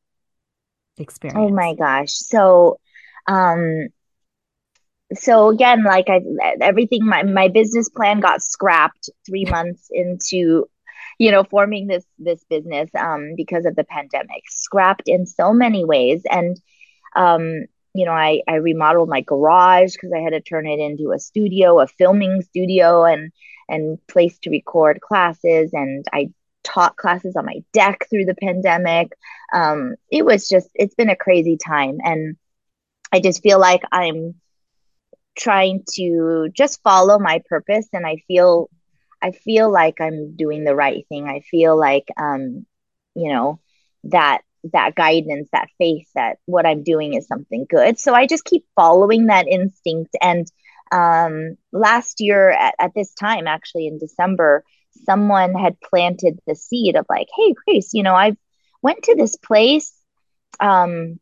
[0.96, 1.38] experience?
[1.38, 2.12] Oh my gosh.
[2.12, 2.80] So,
[3.26, 3.88] um,
[5.12, 6.20] so again, like I,
[6.60, 10.68] everything, my, my business plan got scrapped three months into,
[11.18, 15.84] you know, forming this, this business, um, because of the pandemic, scrapped in so many
[15.84, 16.22] ways.
[16.30, 16.58] And,
[17.14, 21.12] um, you know, I, I remodeled my garage because I had to turn it into
[21.12, 23.04] a studio, a filming studio.
[23.04, 23.32] And,
[23.70, 26.30] and place to record classes and I
[26.62, 29.12] taught classes on my deck through the pandemic.
[29.52, 31.98] Um, it was just, it's been a crazy time.
[32.02, 32.36] And
[33.12, 34.34] I just feel like I'm
[35.36, 37.88] trying to just follow my purpose.
[37.92, 38.68] And I feel,
[39.22, 41.28] I feel like I'm doing the right thing.
[41.28, 42.66] I feel like, um,
[43.14, 43.60] you know,
[44.04, 47.98] that, that guidance, that faith that what I'm doing is something good.
[47.98, 50.16] So I just keep following that instinct.
[50.20, 50.46] And
[50.92, 54.64] um, last year at, at this time, actually in December,
[55.04, 58.36] someone had planted the seed of like, hey, Grace, you know, I
[58.82, 59.92] went to this place
[60.60, 61.18] um,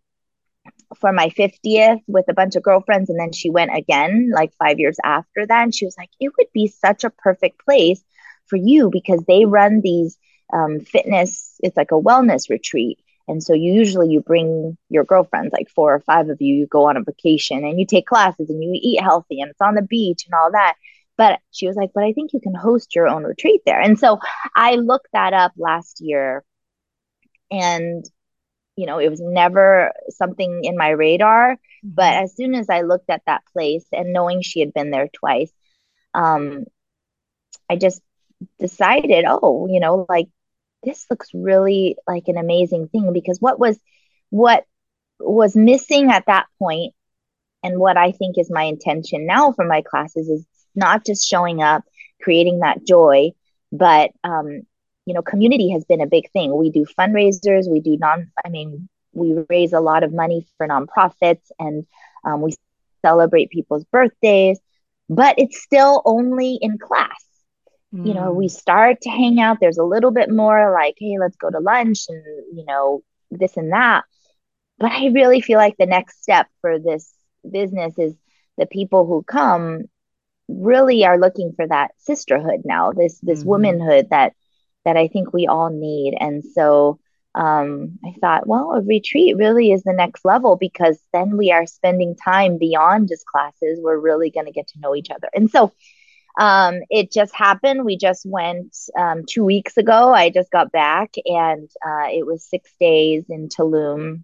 [0.98, 3.10] for my 50th with a bunch of girlfriends.
[3.10, 5.62] And then she went again like five years after that.
[5.62, 8.02] And she was like, it would be such a perfect place
[8.46, 10.18] for you because they run these
[10.52, 12.98] um, fitness, it's like a wellness retreat.
[13.28, 16.66] And so you usually you bring your girlfriends, like four or five of you, you
[16.66, 19.74] go on a vacation and you take classes and you eat healthy and it's on
[19.74, 20.74] the beach and all that.
[21.16, 23.80] But she was like, but I think you can host your own retreat there.
[23.80, 24.18] And so
[24.56, 26.44] I looked that up last year
[27.50, 28.04] and
[28.78, 31.54] you know, it was never something in my radar.
[31.54, 31.88] Mm-hmm.
[31.94, 35.08] But as soon as I looked at that place and knowing she had been there
[35.12, 35.52] twice,
[36.14, 36.64] um,
[37.68, 38.00] I just
[38.60, 40.28] decided, oh, you know, like
[40.84, 43.78] this looks really like an amazing thing because what was
[44.30, 44.64] what
[45.18, 46.94] was missing at that point
[47.62, 51.60] and what I think is my intention now for my classes is not just showing
[51.62, 51.82] up,
[52.22, 53.32] creating that joy,
[53.72, 54.62] but um,
[55.06, 56.54] you know, community has been a big thing.
[56.56, 60.68] We do fundraisers, we do non, I mean, we raise a lot of money for
[60.68, 61.86] nonprofits and
[62.24, 62.54] um, we
[63.02, 64.60] celebrate people's birthdays,
[65.08, 67.27] but it's still only in class
[67.94, 68.06] mm.
[68.06, 68.50] you know we mm.
[68.50, 72.06] start to hang out there's a little bit more like hey let's go to lunch
[72.08, 72.22] and
[72.56, 74.04] you know this and that
[74.78, 77.12] but i really feel like the next step for this
[77.50, 78.14] business is
[78.56, 79.82] the people who come
[80.48, 83.50] really are looking for that sisterhood now this this mm-hmm.
[83.50, 84.32] womanhood that
[84.84, 86.98] that i think we all need and so
[87.34, 91.66] um, I thought, well, a retreat really is the next level because then we are
[91.66, 93.78] spending time beyond just classes.
[93.80, 95.28] We're really going to get to know each other.
[95.32, 95.72] And so
[96.38, 97.84] um, it just happened.
[97.84, 100.14] We just went um, two weeks ago.
[100.14, 104.22] I just got back, and uh, it was six days in Tulum,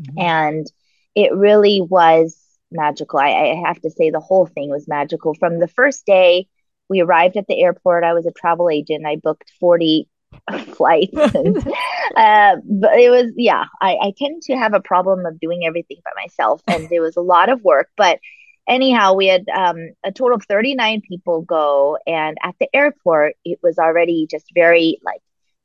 [0.00, 0.18] mm-hmm.
[0.18, 0.66] and
[1.14, 2.38] it really was
[2.70, 3.18] magical.
[3.18, 5.34] I, I have to say, the whole thing was magical.
[5.34, 6.46] From the first day
[6.88, 9.06] we arrived at the airport, I was a travel agent.
[9.06, 10.08] I booked 40
[10.76, 11.16] flights.
[11.34, 11.56] And,
[12.16, 15.98] uh, but it was, yeah, I, I tend to have a problem of doing everything
[16.04, 16.62] by myself.
[16.66, 17.88] And it was a lot of work.
[17.96, 18.20] But
[18.68, 21.98] anyhow, we had um, a total of 39 people go.
[22.06, 25.20] And at the airport, it was already just very like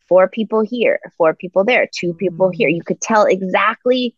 [0.07, 2.69] four people here, four people there, two people here.
[2.69, 4.15] You could tell exactly,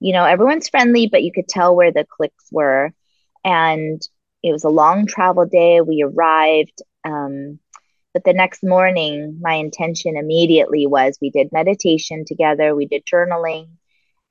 [0.00, 2.92] you know, everyone's friendly, but you could tell where the clicks were.
[3.44, 4.00] And
[4.42, 5.80] it was a long travel day.
[5.80, 6.82] We arrived.
[7.04, 7.58] Um,
[8.14, 13.68] but the next morning, my intention immediately was we did meditation together, we did journaling,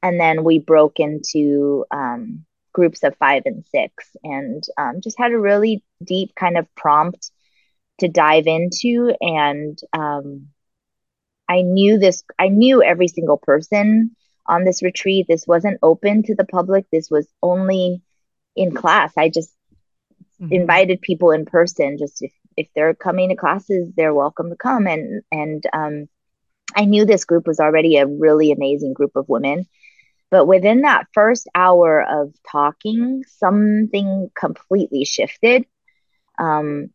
[0.01, 2.45] and then we broke into um,
[2.77, 7.31] groups of five and six and um, just had a really deep kind of prompt
[7.99, 9.15] to dive into.
[9.19, 10.49] And um,
[11.49, 15.25] I knew this, I knew every single person on this retreat.
[15.27, 18.03] This wasn't open to the public, this was only
[18.55, 19.11] in class.
[19.17, 19.51] I just
[20.39, 20.53] mm-hmm.
[20.53, 24.85] invited people in person just if if they're coming to classes, they're welcome to come.
[24.85, 26.07] And and um,
[26.75, 29.65] I knew this group was already a really amazing group of women.
[30.29, 35.65] But within that first hour of talking, something completely shifted.
[36.37, 36.89] Um,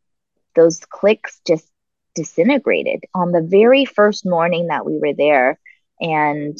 [0.54, 1.66] those clicks just
[2.14, 5.58] disintegrated on the very first morning that we were there.
[6.00, 6.58] And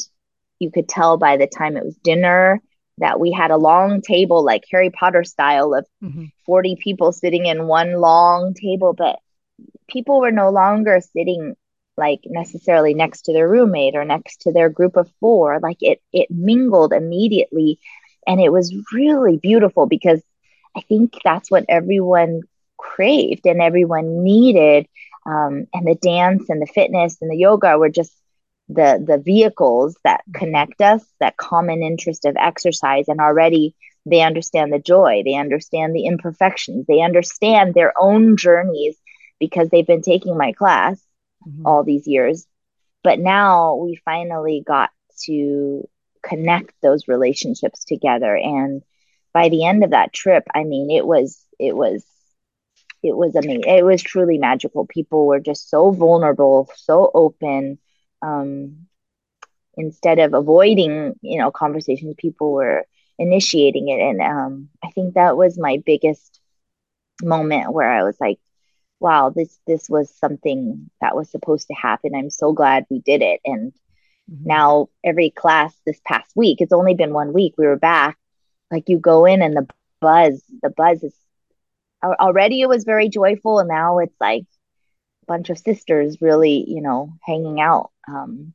[0.59, 2.61] you could tell by the time it was dinner
[2.99, 6.25] that we had a long table like Harry Potter style of mm-hmm.
[6.45, 9.19] 40 people sitting in one long table but
[9.87, 11.55] people were no longer sitting
[11.97, 16.01] like necessarily next to their roommate or next to their group of four like it
[16.11, 17.79] it mingled immediately.
[18.25, 20.21] And it was really beautiful because
[20.75, 22.41] I think that's what everyone
[22.77, 24.87] craved and everyone needed.
[25.25, 28.13] Um, and the dance and the fitness and the yoga were just
[28.69, 33.07] the the vehicles that connect us that common interest of exercise.
[33.07, 33.75] And already
[34.05, 38.97] they understand the joy they understand the imperfections they understand their own journeys
[39.39, 41.01] because they've been taking my class
[41.47, 41.65] mm-hmm.
[41.65, 42.45] all these years.
[43.03, 44.89] But now we finally got
[45.25, 45.87] to
[46.21, 48.35] connect those relationships together.
[48.35, 48.81] And
[49.33, 52.05] by the end of that trip i mean it was it was
[53.03, 53.65] it was amazing.
[53.67, 54.87] It was truly magical.
[54.87, 57.77] People were just so vulnerable so open.
[58.21, 58.87] Um,
[59.75, 62.85] instead of avoiding you know conversations people were
[63.19, 63.99] initiating it.
[63.99, 66.39] And um, i think that was my biggest
[67.21, 68.39] moment where i was like
[69.03, 72.15] wow this this was something that was supposed to happen.
[72.15, 73.41] I'm so glad we did it.
[73.45, 73.73] And
[74.31, 74.47] mm-hmm.
[74.47, 78.17] now every class this past week it's only been one week we were back.
[78.71, 79.67] Like you go in and the
[79.99, 81.15] buzz the buzz is
[82.03, 84.43] already it was very joyful and now it's like
[85.23, 88.53] a bunch of sisters really you know hanging out um,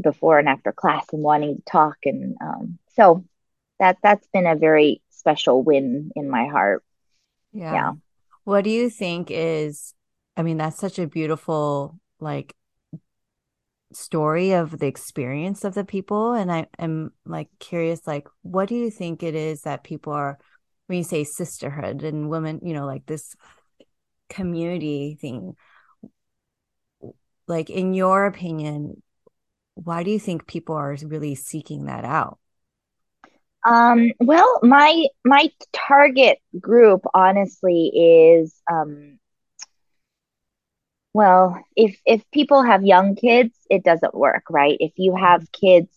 [0.00, 1.96] before and after class and wanting to talk.
[2.04, 3.24] And um, so
[3.78, 6.84] that that's been a very special win in my heart.
[7.52, 7.72] Yeah.
[7.72, 7.92] yeah
[8.48, 9.92] what do you think is
[10.34, 12.56] i mean that's such a beautiful like
[13.92, 18.74] story of the experience of the people and i am like curious like what do
[18.74, 20.38] you think it is that people are
[20.86, 23.36] when you say sisterhood and women you know like this
[24.30, 25.54] community thing
[27.46, 29.02] like in your opinion
[29.74, 32.38] why do you think people are really seeking that out
[33.66, 39.18] um, well my my target group honestly is um,
[41.12, 44.76] well if if people have young kids it doesn't work right?
[44.80, 45.88] If you have kids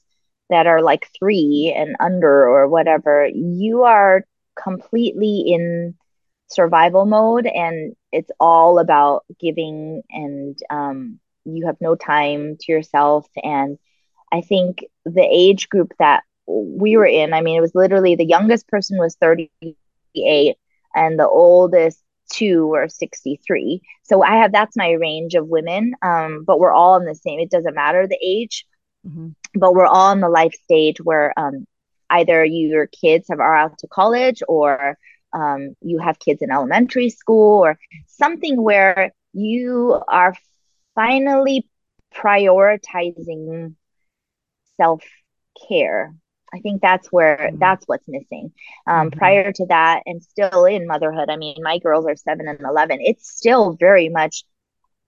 [0.49, 4.23] that are like three and under or whatever you are
[4.61, 5.95] completely in
[6.47, 13.27] survival mode and it's all about giving and um, you have no time to yourself.
[13.43, 13.77] And
[14.31, 18.25] i think the age group that we were in i mean it was literally the
[18.25, 20.57] youngest person was 38
[20.95, 22.01] and the oldest
[22.31, 26.95] two were 63 so i have that's my range of women um, but we're all
[26.95, 28.65] in the same it doesn't matter the age
[29.07, 29.29] mm-hmm.
[29.53, 31.65] but we're all in the life stage where um,
[32.11, 34.97] either you, your kids have are out to college or
[35.33, 40.35] um, you have kids in elementary school or something where you are
[40.93, 41.67] finally
[42.13, 43.75] prioritizing
[44.77, 45.03] self
[45.67, 46.13] care.
[46.53, 47.59] I think that's where mm-hmm.
[47.59, 48.51] that's what's missing.
[48.87, 49.19] Um, mm-hmm.
[49.19, 52.99] Prior to that, and still in motherhood, I mean, my girls are seven and 11.
[53.01, 54.43] It's still very much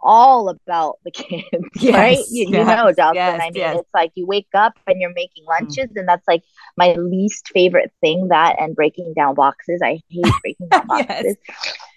[0.06, 2.18] all about the kids, yes, right?
[2.30, 3.16] You, yes, you know, Jocelyn.
[3.16, 5.50] Yes, I mean, it's like you wake up and you're making mm.
[5.50, 6.00] lunches, mm-hmm.
[6.00, 6.44] and that's like
[6.78, 8.28] my least favorite thing.
[8.30, 9.82] That and breaking down boxes.
[9.84, 11.38] I hate breaking down boxes.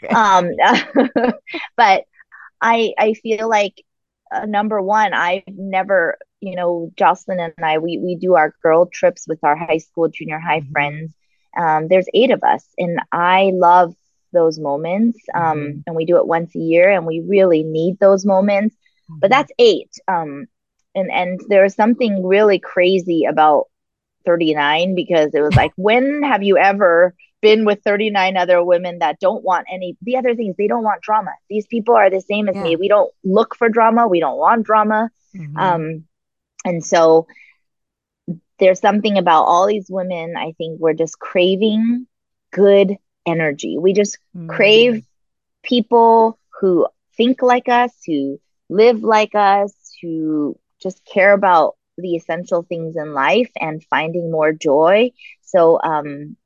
[0.09, 0.51] um,
[1.76, 2.05] but
[2.61, 3.82] I I feel like
[4.32, 8.87] uh, number one, I've never, you know, Jocelyn and I, we we do our girl
[8.87, 10.72] trips with our high school, junior high mm-hmm.
[10.72, 11.14] friends.
[11.57, 13.95] Um, there's eight of us, and I love
[14.32, 15.18] those moments.
[15.34, 15.80] Um, mm-hmm.
[15.87, 18.74] And we do it once a year, and we really need those moments.
[18.74, 19.18] mm-hmm.
[19.20, 20.47] but that's eight um
[20.97, 23.66] and and there was something really crazy about
[24.24, 29.20] 39 because it was like when have you ever been with 39 other women that
[29.20, 32.49] don't want any the other things they don't want drama these people are the same
[32.49, 32.62] as yeah.
[32.62, 35.57] me we don't look for drama we don't want drama mm-hmm.
[35.57, 36.05] um
[36.66, 37.26] and so
[38.58, 42.06] there's something about all these women i think we're just craving
[42.52, 42.96] good
[43.26, 43.76] energy.
[43.78, 44.48] We just mm-hmm.
[44.48, 45.04] crave
[45.62, 46.86] people who
[47.16, 53.12] think like us who live like us who just care about the essential things in
[53.12, 55.10] life and finding more joy.
[55.42, 56.36] So um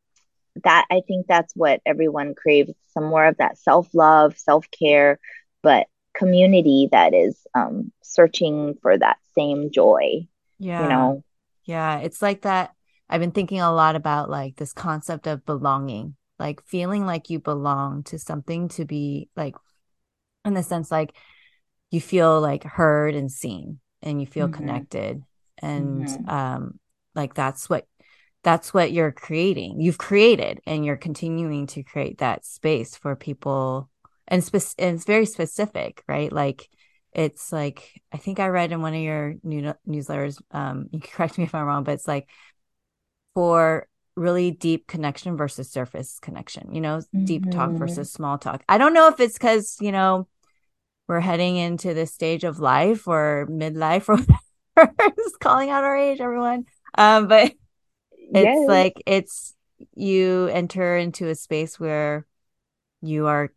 [0.65, 5.21] that I think that's what everyone craves some more of that self love, self care,
[5.63, 10.27] but community that is um, searching for that same joy.
[10.59, 10.83] Yeah.
[10.83, 11.25] You know?
[11.65, 11.99] Yeah.
[11.99, 12.75] It's like that.
[13.09, 17.41] I've been thinking a lot about like this concept of belonging, like feeling like you
[17.41, 19.57] belong to something to be like,
[20.45, 21.15] in the sense, like
[21.91, 24.57] you feel like heard and seen and you feel mm-hmm.
[24.57, 25.23] connected.
[25.59, 26.29] And mm-hmm.
[26.29, 26.81] um,
[27.15, 27.87] like that's what
[28.43, 33.90] that's what you're creating you've created and you're continuing to create that space for people
[34.31, 36.69] and, spe- and it's very specific right like
[37.13, 41.11] it's like i think i read in one of your new newsletters um you can
[41.11, 42.29] correct me if i'm wrong but it's like
[43.35, 47.25] for really deep connection versus surface connection you know mm-hmm.
[47.25, 47.79] deep talk mm-hmm.
[47.79, 50.27] versus small talk i don't know if it's because you know
[51.09, 54.19] we're heading into this stage of life or midlife or
[55.17, 56.65] just calling out our age everyone
[56.99, 57.53] um but
[58.13, 58.69] it's yes.
[58.69, 59.55] like it's
[59.95, 62.27] you enter into a space where
[63.01, 63.51] you are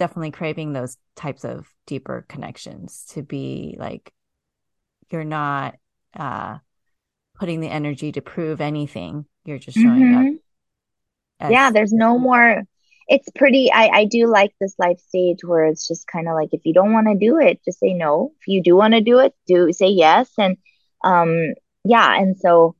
[0.00, 4.12] definitely craving those types of deeper connections to be like
[5.10, 5.76] you're not
[6.16, 6.58] uh
[7.38, 10.28] putting the energy to prove anything you're just showing mm-hmm.
[10.28, 10.40] up
[11.40, 12.62] as- yeah there's no more
[13.08, 16.50] it's pretty I, I do like this life stage where it's just kind of like
[16.52, 19.00] if you don't want to do it just say no if you do want to
[19.00, 20.56] do it do say yes and
[21.04, 22.74] um yeah and so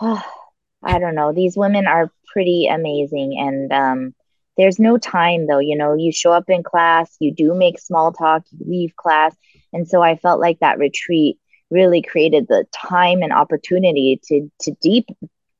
[0.00, 0.22] oh,
[0.82, 1.32] I don't know.
[1.32, 3.36] These women are pretty amazing.
[3.38, 4.14] And um,
[4.56, 5.58] there's no time though.
[5.58, 9.34] You know, you show up in class, you do make small talk, you leave class.
[9.72, 11.38] And so I felt like that retreat
[11.70, 15.06] really created the time and opportunity to to deep,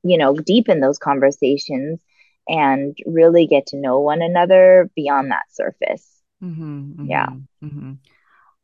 [0.03, 2.01] you know, deepen those conversations
[2.49, 6.07] and really get to know one another beyond that surface.
[6.43, 7.27] Mm-hmm, mm-hmm, yeah.
[7.63, 7.93] Mm-hmm.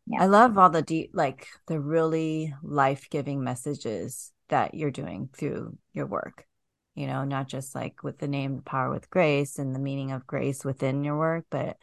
[0.06, 0.22] Yeah.
[0.22, 5.76] I love all the deep, like the really life giving messages that you're doing through
[5.92, 6.46] your work
[6.94, 10.26] you know not just like with the name power with grace and the meaning of
[10.26, 11.76] grace within your work but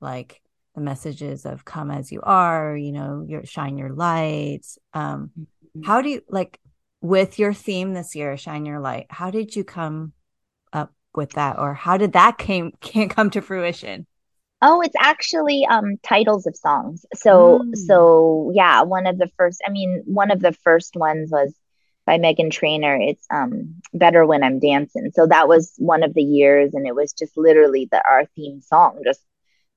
[0.00, 0.40] like
[0.74, 4.62] the messages of come as you are you know your shine your light
[4.92, 5.82] um mm-hmm.
[5.84, 6.58] how do you like
[7.00, 10.12] with your theme this year shine your light how did you come
[10.72, 14.06] up with that or how did that came can't come to fruition
[14.66, 17.04] Oh, it's actually um titles of songs.
[17.14, 17.76] So mm.
[17.76, 21.54] so yeah, one of the first I mean, one of the first ones was
[22.06, 22.96] by Meghan Trainor.
[23.00, 25.10] It's um better when I'm dancing.
[25.14, 28.60] So that was one of the years, and it was just literally the our theme
[28.60, 29.20] song, just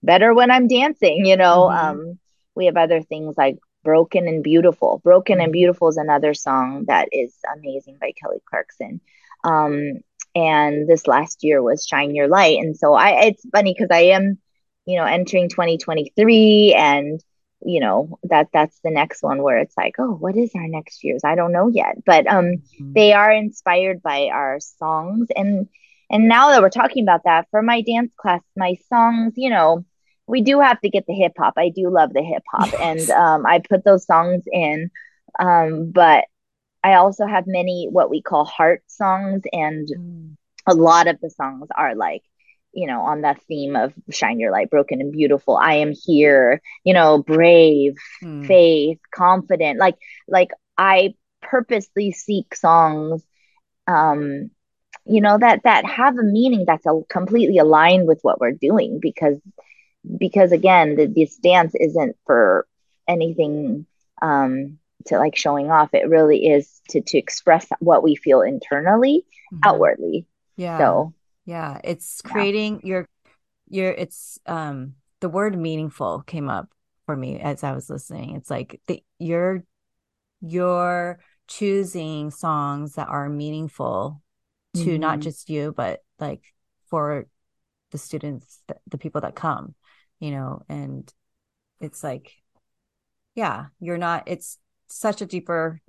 [0.03, 1.25] better when I'm dancing.
[1.25, 1.87] You know, mm-hmm.
[1.87, 2.19] um,
[2.55, 5.01] we have other things like Broken and Beautiful.
[5.03, 5.43] Broken mm-hmm.
[5.45, 9.01] and Beautiful is another song that is amazing by Kelly Clarkson.
[9.43, 10.01] Um,
[10.35, 14.11] and this last year was Shine Your Light, and so I it's funny because I
[14.11, 14.37] am,
[14.85, 17.23] you know, entering 2023 and
[17.65, 21.03] you know that that's the next one where it's like oh what is our next
[21.03, 22.93] year's i don't know yet but um mm-hmm.
[22.93, 25.67] they are inspired by our songs and
[26.09, 29.83] and now that we're talking about that for my dance class my songs you know
[30.27, 32.81] we do have to get the hip hop i do love the hip hop yes.
[32.81, 34.91] and um i put those songs in
[35.39, 36.25] um but
[36.83, 40.35] i also have many what we call heart songs and mm.
[40.67, 42.21] a lot of the songs are like
[42.77, 45.57] you know, on that theme of shine your light, broken and beautiful.
[45.57, 48.45] I am here, you know, brave, mm.
[48.45, 49.79] faith, confident.
[49.79, 49.95] Like,
[50.27, 53.23] like I purposely seek songs,
[53.87, 54.51] um,
[55.05, 58.99] you know, that that have a meaning that's a, completely aligned with what we're doing
[59.01, 59.39] because
[60.15, 62.67] because again, the, this dance isn't for
[63.07, 63.87] anything
[64.21, 65.95] um to like showing off.
[65.95, 69.61] It really is to to express what we feel internally, mm-hmm.
[69.63, 70.27] outwardly.
[70.57, 70.77] Yeah.
[70.77, 71.13] So
[71.47, 72.89] yeah, it's creating yeah.
[72.89, 73.09] your
[73.69, 76.69] your it's um the word meaningful came up
[77.05, 78.35] for me as I was listening.
[78.35, 79.63] It's like the you're
[80.41, 84.21] you're choosing songs that are meaningful
[84.75, 84.99] to mm-hmm.
[84.99, 86.41] not just you but like
[86.89, 87.25] for
[87.91, 89.73] the students the people that come
[90.19, 91.11] you know and
[91.79, 92.33] it's like
[93.33, 95.79] yeah you're not it's such a deeper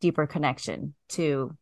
[0.00, 1.56] deeper connection to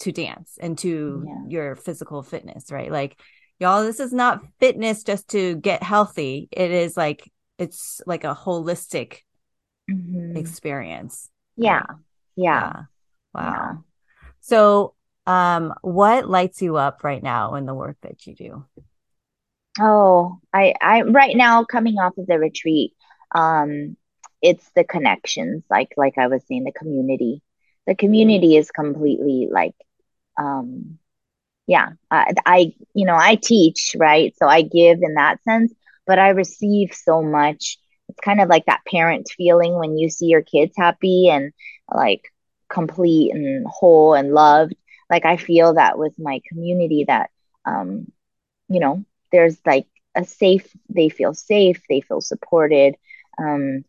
[0.00, 1.42] to dance and to yeah.
[1.48, 2.90] your physical fitness, right?
[2.90, 3.20] Like,
[3.58, 6.48] y'all, this is not fitness just to get healthy.
[6.50, 9.18] It is like it's like a holistic
[9.90, 10.36] Mhm.
[10.36, 11.28] experience.
[11.56, 11.80] Yeah.
[11.80, 11.98] right?
[12.36, 12.72] Yeah.
[13.34, 13.42] Wow.
[13.42, 13.74] Yeah.
[14.40, 14.94] So,
[15.26, 18.64] um, what lights you up right now in the work that you do?
[19.78, 22.92] Oh, I I right now coming off of the retreat,
[23.34, 23.96] um,
[24.42, 27.42] it's the connections, like like I was saying, the community.
[27.86, 29.74] The community is completely like,
[30.40, 30.98] um,
[31.66, 34.34] yeah, I, I you know I teach, right?
[34.38, 35.72] So I give in that sense,
[36.06, 37.78] but I receive so much.
[38.08, 41.52] It's kind of like that parent feeling when you see your kids happy and
[41.94, 42.22] like
[42.70, 44.74] complete and whole and loved.
[45.10, 47.30] Like I feel that with my community that
[47.66, 48.12] um
[48.68, 49.86] you know, there's like
[50.16, 52.96] a safe, they feel safe, they feel supported.
[53.38, 53.84] Um,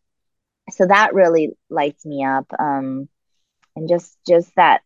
[0.72, 2.48] so that really lights me up.
[2.60, 3.10] Um,
[3.76, 4.82] and just just that,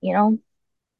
[0.00, 0.38] you know,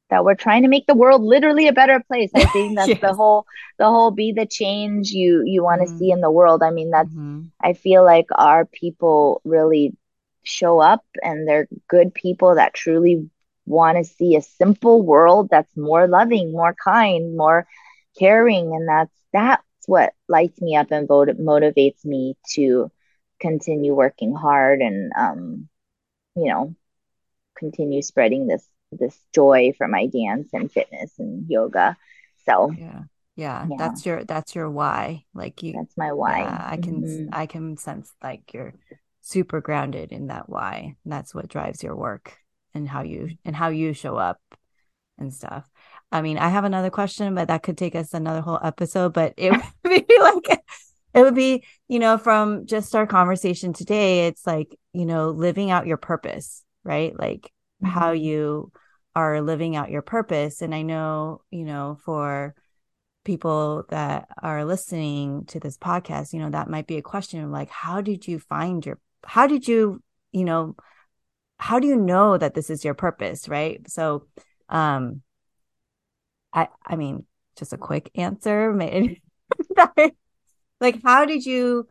[0.09, 2.31] that we're trying to make the world literally a better place.
[2.35, 3.45] I think that's the whole
[3.77, 5.97] the whole be the change you you want to Mhm.
[5.97, 6.63] see in the world.
[6.63, 7.51] I mean, that's Mhm.
[7.61, 9.95] I feel like our people really
[10.43, 13.29] show up and they're good people that truly
[13.65, 17.67] want to see a simple world that's more loving, more kind, more
[18.17, 18.73] caring.
[18.75, 22.91] And that's that's what lights me up and vot- motivates me to
[23.39, 25.69] continue working hard and um,
[26.35, 26.75] you know,
[27.57, 31.97] continue spreading this this joy for my dance and fitness and yoga.
[32.45, 33.03] So Yeah.
[33.35, 33.67] Yeah.
[33.69, 35.25] yeah, That's your that's your why.
[35.33, 36.41] Like you that's my why.
[36.41, 37.29] yeah, I can Mhm.
[37.31, 38.73] I can sense like you're
[39.21, 40.95] super grounded in that why.
[41.03, 42.37] And that's what drives your work
[42.73, 44.39] and how you and how you show up
[45.17, 45.69] and stuff.
[46.11, 49.33] I mean, I have another question, but that could take us another whole episode, but
[49.37, 49.51] it
[49.83, 50.61] would be like
[51.13, 55.71] it would be, you know, from just our conversation today, it's like, you know, living
[55.71, 57.17] out your purpose, right?
[57.17, 57.51] Like
[57.83, 58.21] how Mhm.
[58.21, 58.71] you
[59.15, 60.61] are living out your purpose.
[60.61, 62.53] And I know, you know, for
[63.23, 67.49] people that are listening to this podcast, you know, that might be a question of
[67.49, 70.01] like, how did you find your, how did you,
[70.31, 70.75] you know,
[71.59, 73.81] how do you know that this is your purpose, right?
[73.89, 74.27] So,
[74.69, 75.23] um,
[76.53, 77.25] I, I mean,
[77.55, 78.73] just a quick answer,
[80.79, 81.87] like, how did you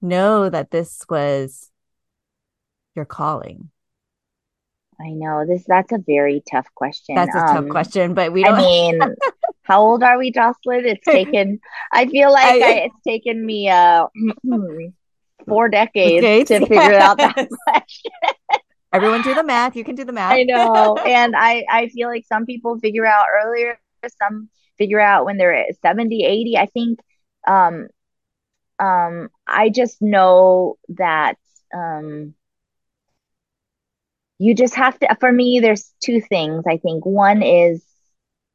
[0.00, 1.70] know that this was
[2.94, 3.70] your calling?
[5.00, 7.14] I know this that's a very tough question.
[7.16, 9.00] That's a tough Um, question, but we I mean,
[9.62, 10.86] how old are we, Jocelyn?
[10.86, 11.60] It's taken,
[11.92, 14.06] I feel like I, I, it's taken me uh
[15.46, 18.12] four decades Gates, to figure out that question.
[18.92, 19.76] Everyone do the math.
[19.76, 20.32] You can do the math.
[20.32, 20.96] I know.
[21.06, 23.78] And I, I feel like some people figure out earlier,
[24.22, 26.56] some figure out when they're at 70, 80.
[26.56, 27.00] I think
[27.46, 27.88] um
[28.78, 31.36] um I just know that
[31.74, 32.34] um
[34.38, 37.04] you just have to for me there's two things i think.
[37.04, 37.84] One is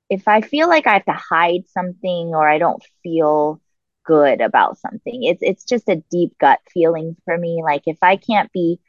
[0.09, 3.61] if i feel like i have to hide something or i don't feel
[4.05, 7.61] good about something it's it's just a deep gut feeling for me.
[7.63, 8.79] Like if i can't be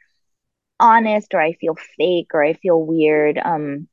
[0.79, 3.87] honest or i feel fake or i feel weird um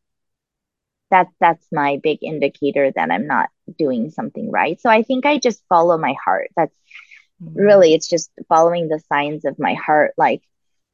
[1.10, 3.48] that's that's my big indicator that i'm not
[3.78, 4.80] doing something right.
[4.80, 6.48] So i think i just follow my heart.
[6.56, 6.76] That's
[7.42, 7.54] Mm.
[7.54, 10.12] really it's just following the signs of my heart.
[10.16, 10.42] Like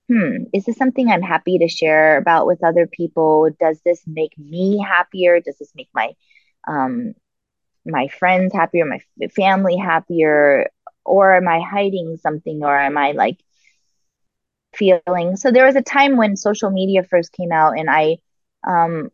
[0.08, 3.48] hmm, is this something I'm happy to share about with other people?
[3.60, 5.40] Does this make me happier?
[5.40, 6.12] Does this make my
[6.68, 7.14] um
[7.86, 9.00] my friends happier, my
[9.36, 10.70] family happier?
[11.04, 13.38] Or am I hiding something or am I like
[14.74, 15.36] feeling?
[15.36, 18.18] So there was a time when social media first came out and I
[18.66, 19.10] um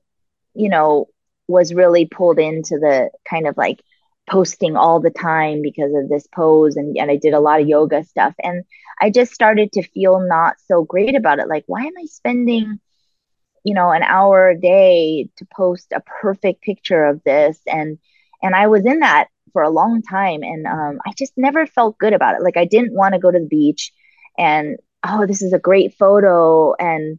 [0.54, 1.08] you know
[1.48, 3.82] was really pulled into the kind of like
[4.28, 7.68] posting all the time because of this pose and, and I did a lot of
[7.68, 8.64] yoga stuff and
[9.00, 11.48] I just started to feel not so great about it.
[11.48, 12.78] Like why am I spending
[13.64, 17.58] you know an hour a day to post a perfect picture of this?
[17.66, 17.98] And
[18.42, 21.98] and I was in that for a long time and um, I just never felt
[21.98, 22.42] good about it.
[22.42, 23.92] Like I didn't want to go to the beach
[24.38, 27.18] and oh this is a great photo and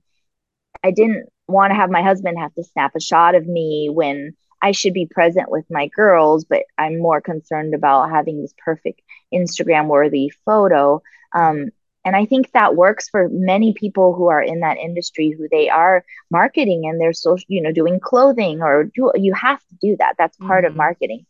[0.84, 4.36] I didn't want to have my husband have to snap a shot of me when
[4.64, 9.02] I should be present with my girls, but I'm more concerned about having this perfect
[9.34, 11.04] Instagram worthy photo.
[11.34, 11.72] Um,
[12.06, 15.70] and I think that works for many people who are in that industry who they
[15.70, 19.98] are marketing and they're social, you know, doing clothing or do, you have to do
[20.00, 20.16] that.
[20.18, 20.78] That's part of Mhm.
[20.78, 21.26] marketing.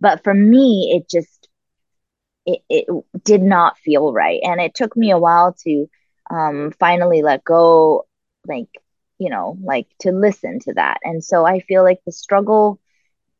[0.00, 1.48] But for me, it just,
[2.46, 2.86] it, it
[3.24, 4.40] did not feel right.
[4.42, 5.86] And it took me a while to
[6.30, 8.06] um, finally let go,
[8.46, 8.68] like,
[9.24, 10.98] you know, like to listen to that.
[11.04, 12.80] And so I feel like the struggle,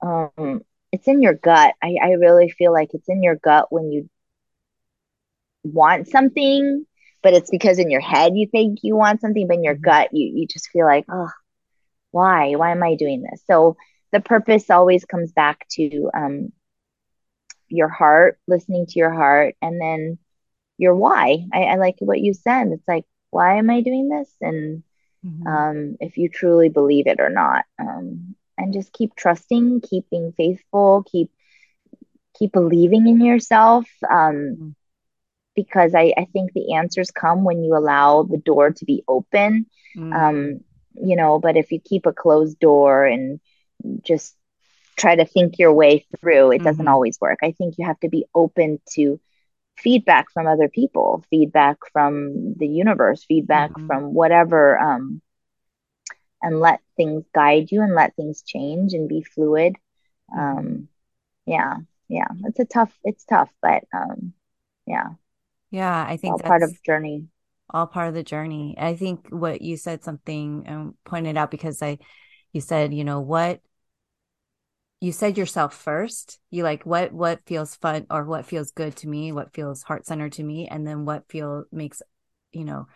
[0.02, 0.62] um,
[0.92, 1.74] it's in your gut.
[1.82, 4.08] I, I really feel like it's in your gut when you
[5.64, 6.86] want something,
[7.22, 9.82] but it's because in your head you think you want something, but in your Mhm.
[9.82, 11.28] gut you you just feel like, oh,
[12.12, 12.52] why?
[12.54, 13.42] Why am I doing this?
[13.46, 13.76] So
[14.12, 16.52] the purpose always comes back to um,
[17.68, 20.18] your heart, listening to your heart, and then
[20.78, 21.46] your why.
[21.52, 22.68] I, I like what you said.
[22.72, 24.34] It's like, why am I doing this?
[24.40, 24.82] And
[25.24, 25.46] Mhm.
[25.46, 27.64] um, if you truly believe it or not.
[27.78, 31.30] Um, and just keep trusting, keep being faithful, keep
[32.38, 33.86] keep believing in yourself.
[34.08, 34.74] Um, Mhm.
[35.56, 39.66] because I, I think the answers come when you allow the door to be open.
[39.96, 40.12] Mm.
[40.12, 40.60] Um,
[40.94, 43.40] you know, but if you keep a closed door and
[44.02, 44.36] just
[44.96, 46.88] try to think your way through, it doesn't Mhm.
[46.88, 47.38] always work.
[47.42, 49.20] I think you have to be open to
[49.76, 53.86] feedback from other people, feedback from the universe, feedback Mhm.
[53.86, 55.20] from whatever, um,
[56.42, 59.76] and let things guide you and let things change and be fluid.
[60.28, 60.38] Mhm.
[60.58, 60.88] Um,
[61.46, 64.34] yeah, yeah, it's a tough, it's tough, but um,
[64.86, 65.10] yeah,
[65.70, 67.28] yeah, I think all part of journey.
[67.70, 68.76] all part of the journey.
[68.78, 71.98] I think what you said something um, pointed out because I,
[72.52, 73.60] you said, you know, what
[75.04, 76.40] you said yourself first.
[76.50, 80.06] You like what what feels fun or what feels good to me, what feels heart
[80.06, 82.00] centered to me, and then what feel makes,
[82.52, 82.86] you know,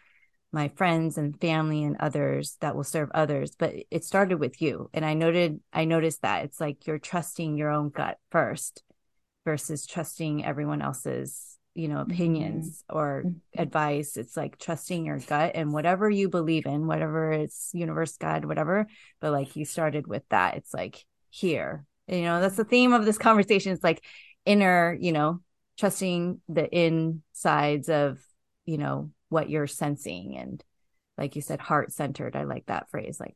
[0.50, 3.54] my friends and family and others that will serve others.
[3.58, 7.58] But it started with you, and I noted I noticed that it's like you're trusting
[7.58, 8.82] your own gut first
[9.44, 12.10] versus trusting everyone else's you know Mhm.
[12.10, 13.40] opinions or Mhm.
[13.56, 18.44] advice it's like trusting your gut and whatever you believe in whatever it's universe god
[18.44, 18.86] whatever
[19.20, 23.04] but like you started with that it's like here you know that's the theme of
[23.04, 23.72] this conversation.
[23.72, 24.04] It's like
[24.44, 25.40] inner you know
[25.78, 28.18] trusting the insides of
[28.66, 30.36] you know what you're sensing.
[30.36, 30.62] And
[31.16, 33.34] like you said heart centered i like that phrase like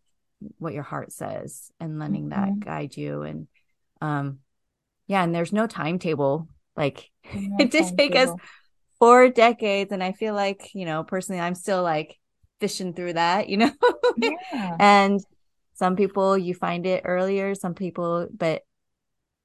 [0.59, 2.61] what your heart says and letting that Mhm.
[2.61, 3.23] guide you.
[3.23, 3.49] And
[4.01, 4.39] um
[5.07, 6.49] yeah and there's no timetable.
[6.77, 8.31] Like No it did take us
[8.99, 9.93] four decades.
[9.93, 12.19] And i feel like you know personally i'm still like
[12.61, 13.73] fishing through that you know?
[14.17, 14.79] Yeah.
[14.79, 15.21] and
[15.75, 18.63] some people you find it earlier some people but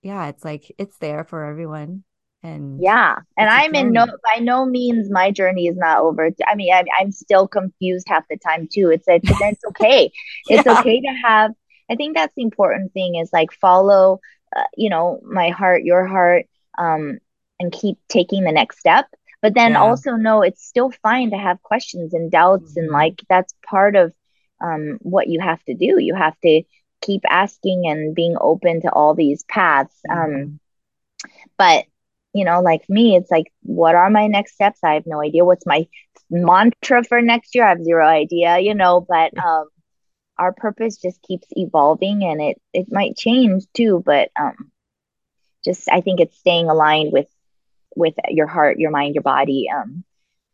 [0.03, 2.03] yeah it's like it's there for everyone
[2.43, 3.15] and Yeah.
[3.38, 6.30] And I'm in no, by no means my journey is not over.
[6.47, 8.89] I mean, I'm, I'm still confused half the time too.
[8.91, 10.11] It's, it's, it's okay.
[10.47, 11.51] It's yeah okay to have,
[11.89, 14.19] I think that's the important thing is like follow,
[14.55, 16.45] uh, you know, my heart, your heart,
[16.78, 17.17] um,
[17.59, 19.07] and keep taking the next step.
[19.41, 22.73] But then yeah also know it's still fine to have questions and doubts.
[22.75, 22.91] And Mhm.
[22.91, 24.13] like that's part of,
[24.61, 25.97] um, what you have to do.
[25.99, 26.63] You have to
[27.01, 29.99] keep asking and being open to all these paths.
[30.11, 30.59] Um, Mhm.
[31.57, 31.85] but
[32.33, 35.45] you know like me it's like what are my next steps i have no idea
[35.45, 35.85] what's my
[36.29, 39.65] mantra for next year i have zero idea you know but um
[40.37, 44.71] our purpose just keeps evolving and it it might change too but um
[45.63, 47.27] just i think it's staying aligned with
[47.95, 50.03] with your heart your mind your body um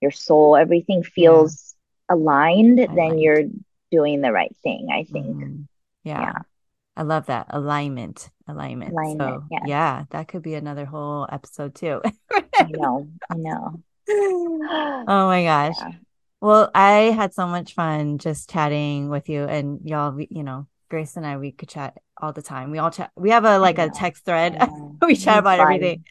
[0.01, 1.75] your soul everything yeah feels
[2.09, 3.43] aligned then you're
[3.93, 5.67] doing the right thing i think Mhm.
[6.03, 6.39] yeah yeah
[6.95, 8.91] I love that alignment, alignment.
[8.93, 12.01] alignment So yes yeah, that could be another whole episode too.
[12.05, 13.81] i know i know
[15.09, 15.77] Oh my gosh.
[15.81, 15.91] yeah
[16.39, 20.67] Well, I had so much fun just chatting with you and y'all, we, you know,
[20.89, 22.69] Grace and I, we could chat all the time.
[22.69, 23.09] We all chat.
[23.15, 24.53] We have a like a text thread.
[25.01, 26.03] We chat it's about everything.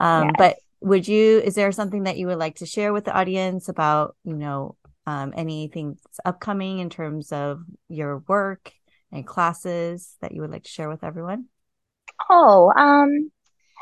[0.00, 3.04] Um, yes but would you, is there something that you would like to share with
[3.04, 4.76] the audience about, you know,
[5.08, 8.70] um, anything that's upcoming in terms of your work
[9.10, 11.46] and classes that you would like to share with everyone?
[12.28, 13.30] Oh, um,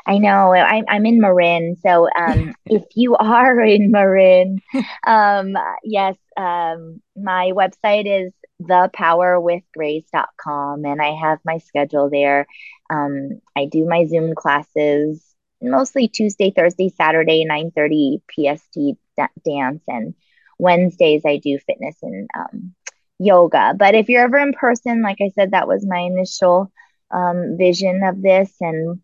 [0.05, 0.53] I know.
[0.53, 4.61] I'm I'm in Marin, so um, if you are in Marin,
[5.05, 12.47] um, yes, um, my website is thepowerwithgrace.com, and I have my schedule there.
[12.89, 15.21] Um, I do my Zoom classes
[15.61, 20.13] mostly Tuesday, Thursday, Saturday, 9:30 PST da- dance, and
[20.57, 22.75] Wednesdays I do fitness and um,
[23.19, 23.73] yoga.
[23.77, 26.71] But if you're ever in person, like I said, that was my initial
[27.11, 29.01] um, vision of this, and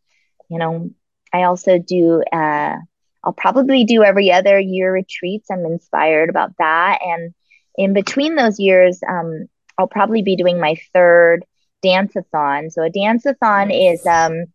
[0.50, 0.92] you know,
[1.34, 2.76] I also do, uh,
[3.24, 5.50] I'll probably do every other year retreats.
[5.50, 7.00] I'm inspired about that.
[7.04, 7.34] And
[7.76, 9.48] in between those years, um,
[9.78, 11.44] I'll probably be doing my third
[11.82, 12.70] dance-a-thon.
[12.70, 14.46] So a dance-a-thon is um,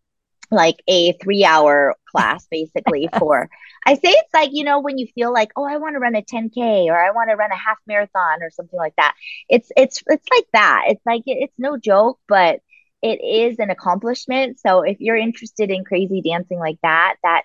[0.51, 3.49] like a three hour class basically for
[3.85, 6.15] I say it's like, you know, when you feel like, oh, I want to run
[6.15, 9.15] a 10K or I want to run a half marathon or something like that.
[9.49, 10.85] It's it's it's like that.
[10.89, 12.59] It's like it, it's no joke, but
[13.01, 14.59] it is an accomplishment.
[14.59, 17.43] So if you're interested in crazy dancing like that, that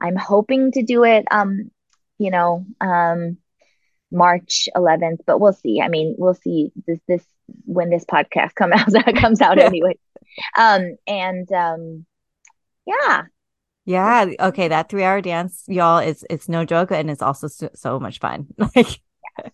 [0.00, 1.70] I'm hoping to do it um,
[2.18, 3.38] you know, um
[4.12, 5.80] March 11th, but we'll see.
[5.80, 7.24] I mean, we'll see this this
[7.64, 9.98] when this podcast come out comes out anyway.
[10.58, 12.06] Um and um
[12.86, 13.24] yeah,
[13.86, 14.26] Yeah.
[14.40, 14.68] Okay.
[14.68, 18.18] That three hour dance, y'all, is it's no joke, and it's also so, so much
[18.18, 18.48] fun.
[18.76, 19.00] Like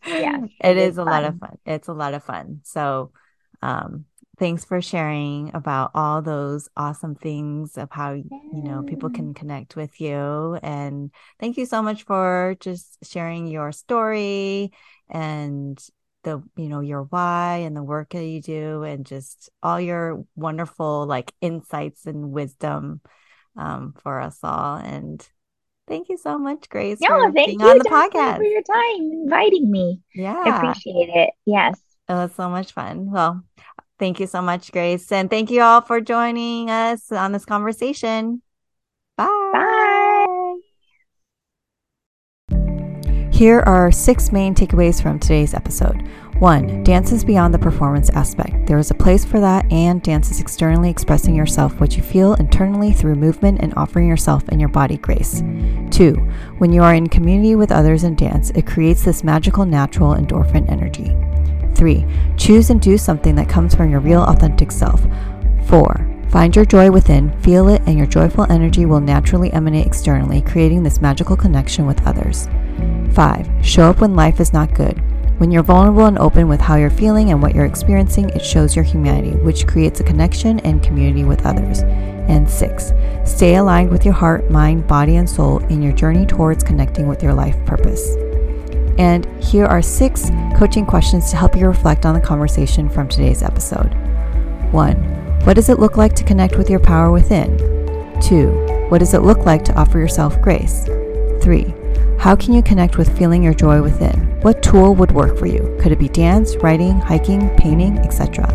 [0.06, 1.38] yes, it it is is a lot of fun.
[1.38, 1.58] fun.
[1.66, 2.60] It's a lot of fun.
[2.64, 3.12] So,
[3.60, 4.06] um,
[4.38, 9.76] thanks for sharing about all those awesome things of how you know people can connect
[9.76, 14.72] with you and thank you so much for just sharing your story
[15.10, 15.78] and
[16.24, 20.24] the you know your why and the work that you do and just all your
[20.36, 23.00] wonderful like insights and wisdom
[23.56, 25.26] um, for us all and
[25.88, 28.62] thank you so much grace no, for thank being you on the podcast for your
[28.62, 30.00] time inviting me.
[30.14, 31.30] yeah I appreciate it.
[31.44, 31.80] Yes.
[32.08, 33.42] it was so much fun well
[34.02, 35.12] Thank you so much, Grace.
[35.12, 38.42] And thank you all for joining us on this conversation.
[39.16, 39.50] Bye.
[39.52, 39.68] Bye.
[43.32, 46.06] Here are six main takeaways from today's episode.
[46.38, 48.66] One, dance is beyond the performance aspect.
[48.66, 52.34] There is a place for that, and dance is externally expressing yourself, what you feel
[52.34, 55.42] internally through movement and offering yourself and your body grace.
[55.90, 56.12] Two,
[56.58, 60.70] when you are in community with others in dance, it creates this magical, natural endorphin
[60.70, 61.16] energy.
[61.74, 62.06] Three,
[62.36, 65.00] choose and do something that comes from your real, authentic self.
[65.64, 70.42] Four, find your joy within, feel it, and your joyful energy will naturally emanate externally,
[70.42, 72.46] creating this magical connection with others.
[73.12, 75.00] Five, show up when life is not good.
[75.38, 78.76] When you're vulnerable and open with how you're feeling and what you're experiencing, it shows
[78.76, 81.80] your humanity, which creates a connection and community with others.
[81.80, 82.92] And six,
[83.24, 87.22] stay aligned with your heart, mind, body, and soul in your journey towards connecting with
[87.22, 88.14] your life purpose.
[88.98, 93.42] And here are six coaching questions to help you reflect on the conversation from today's
[93.42, 93.92] episode.
[94.70, 94.96] One,
[95.44, 97.58] what does it look like to connect with your power within?
[98.20, 98.50] Two,
[98.90, 100.84] what does it look like to offer yourself grace?
[101.42, 101.74] Three,
[102.18, 104.40] how can you connect with feeling your joy within?
[104.42, 105.76] What tool would work for you?
[105.80, 108.46] Could it be dance, writing, hiking, painting, etc.?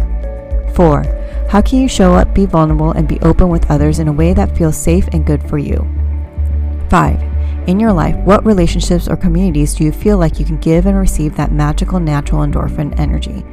[0.74, 1.04] Four,
[1.50, 4.34] how can you show up, be vulnerable, and be open with others in a way
[4.34, 5.88] that feels safe and good for you?
[6.90, 7.22] Five,
[7.68, 10.98] in your life, what relationships or communities do you feel like you can give and
[10.98, 13.44] receive that magical natural endorphin energy?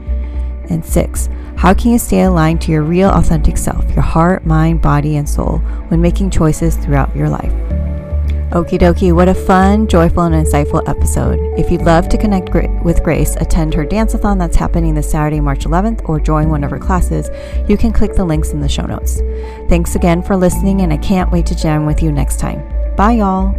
[0.71, 4.81] And six, how can you stay aligned to your real authentic self, your heart, mind,
[4.81, 5.59] body, and soul
[5.89, 7.53] when making choices throughout your life?
[8.51, 11.41] Okie dokie, what a fun, joyful, and insightful episode.
[11.59, 15.65] If you'd love to connect with Grace, attend her dance-a-thon that's happening this Saturday, March
[15.65, 17.29] 11th, or join one of her classes,
[17.69, 19.21] you can click the links in the show notes.
[19.69, 22.63] Thanks again for listening, and I can't wait to jam with you next time.
[22.95, 23.57] Bye, y'all.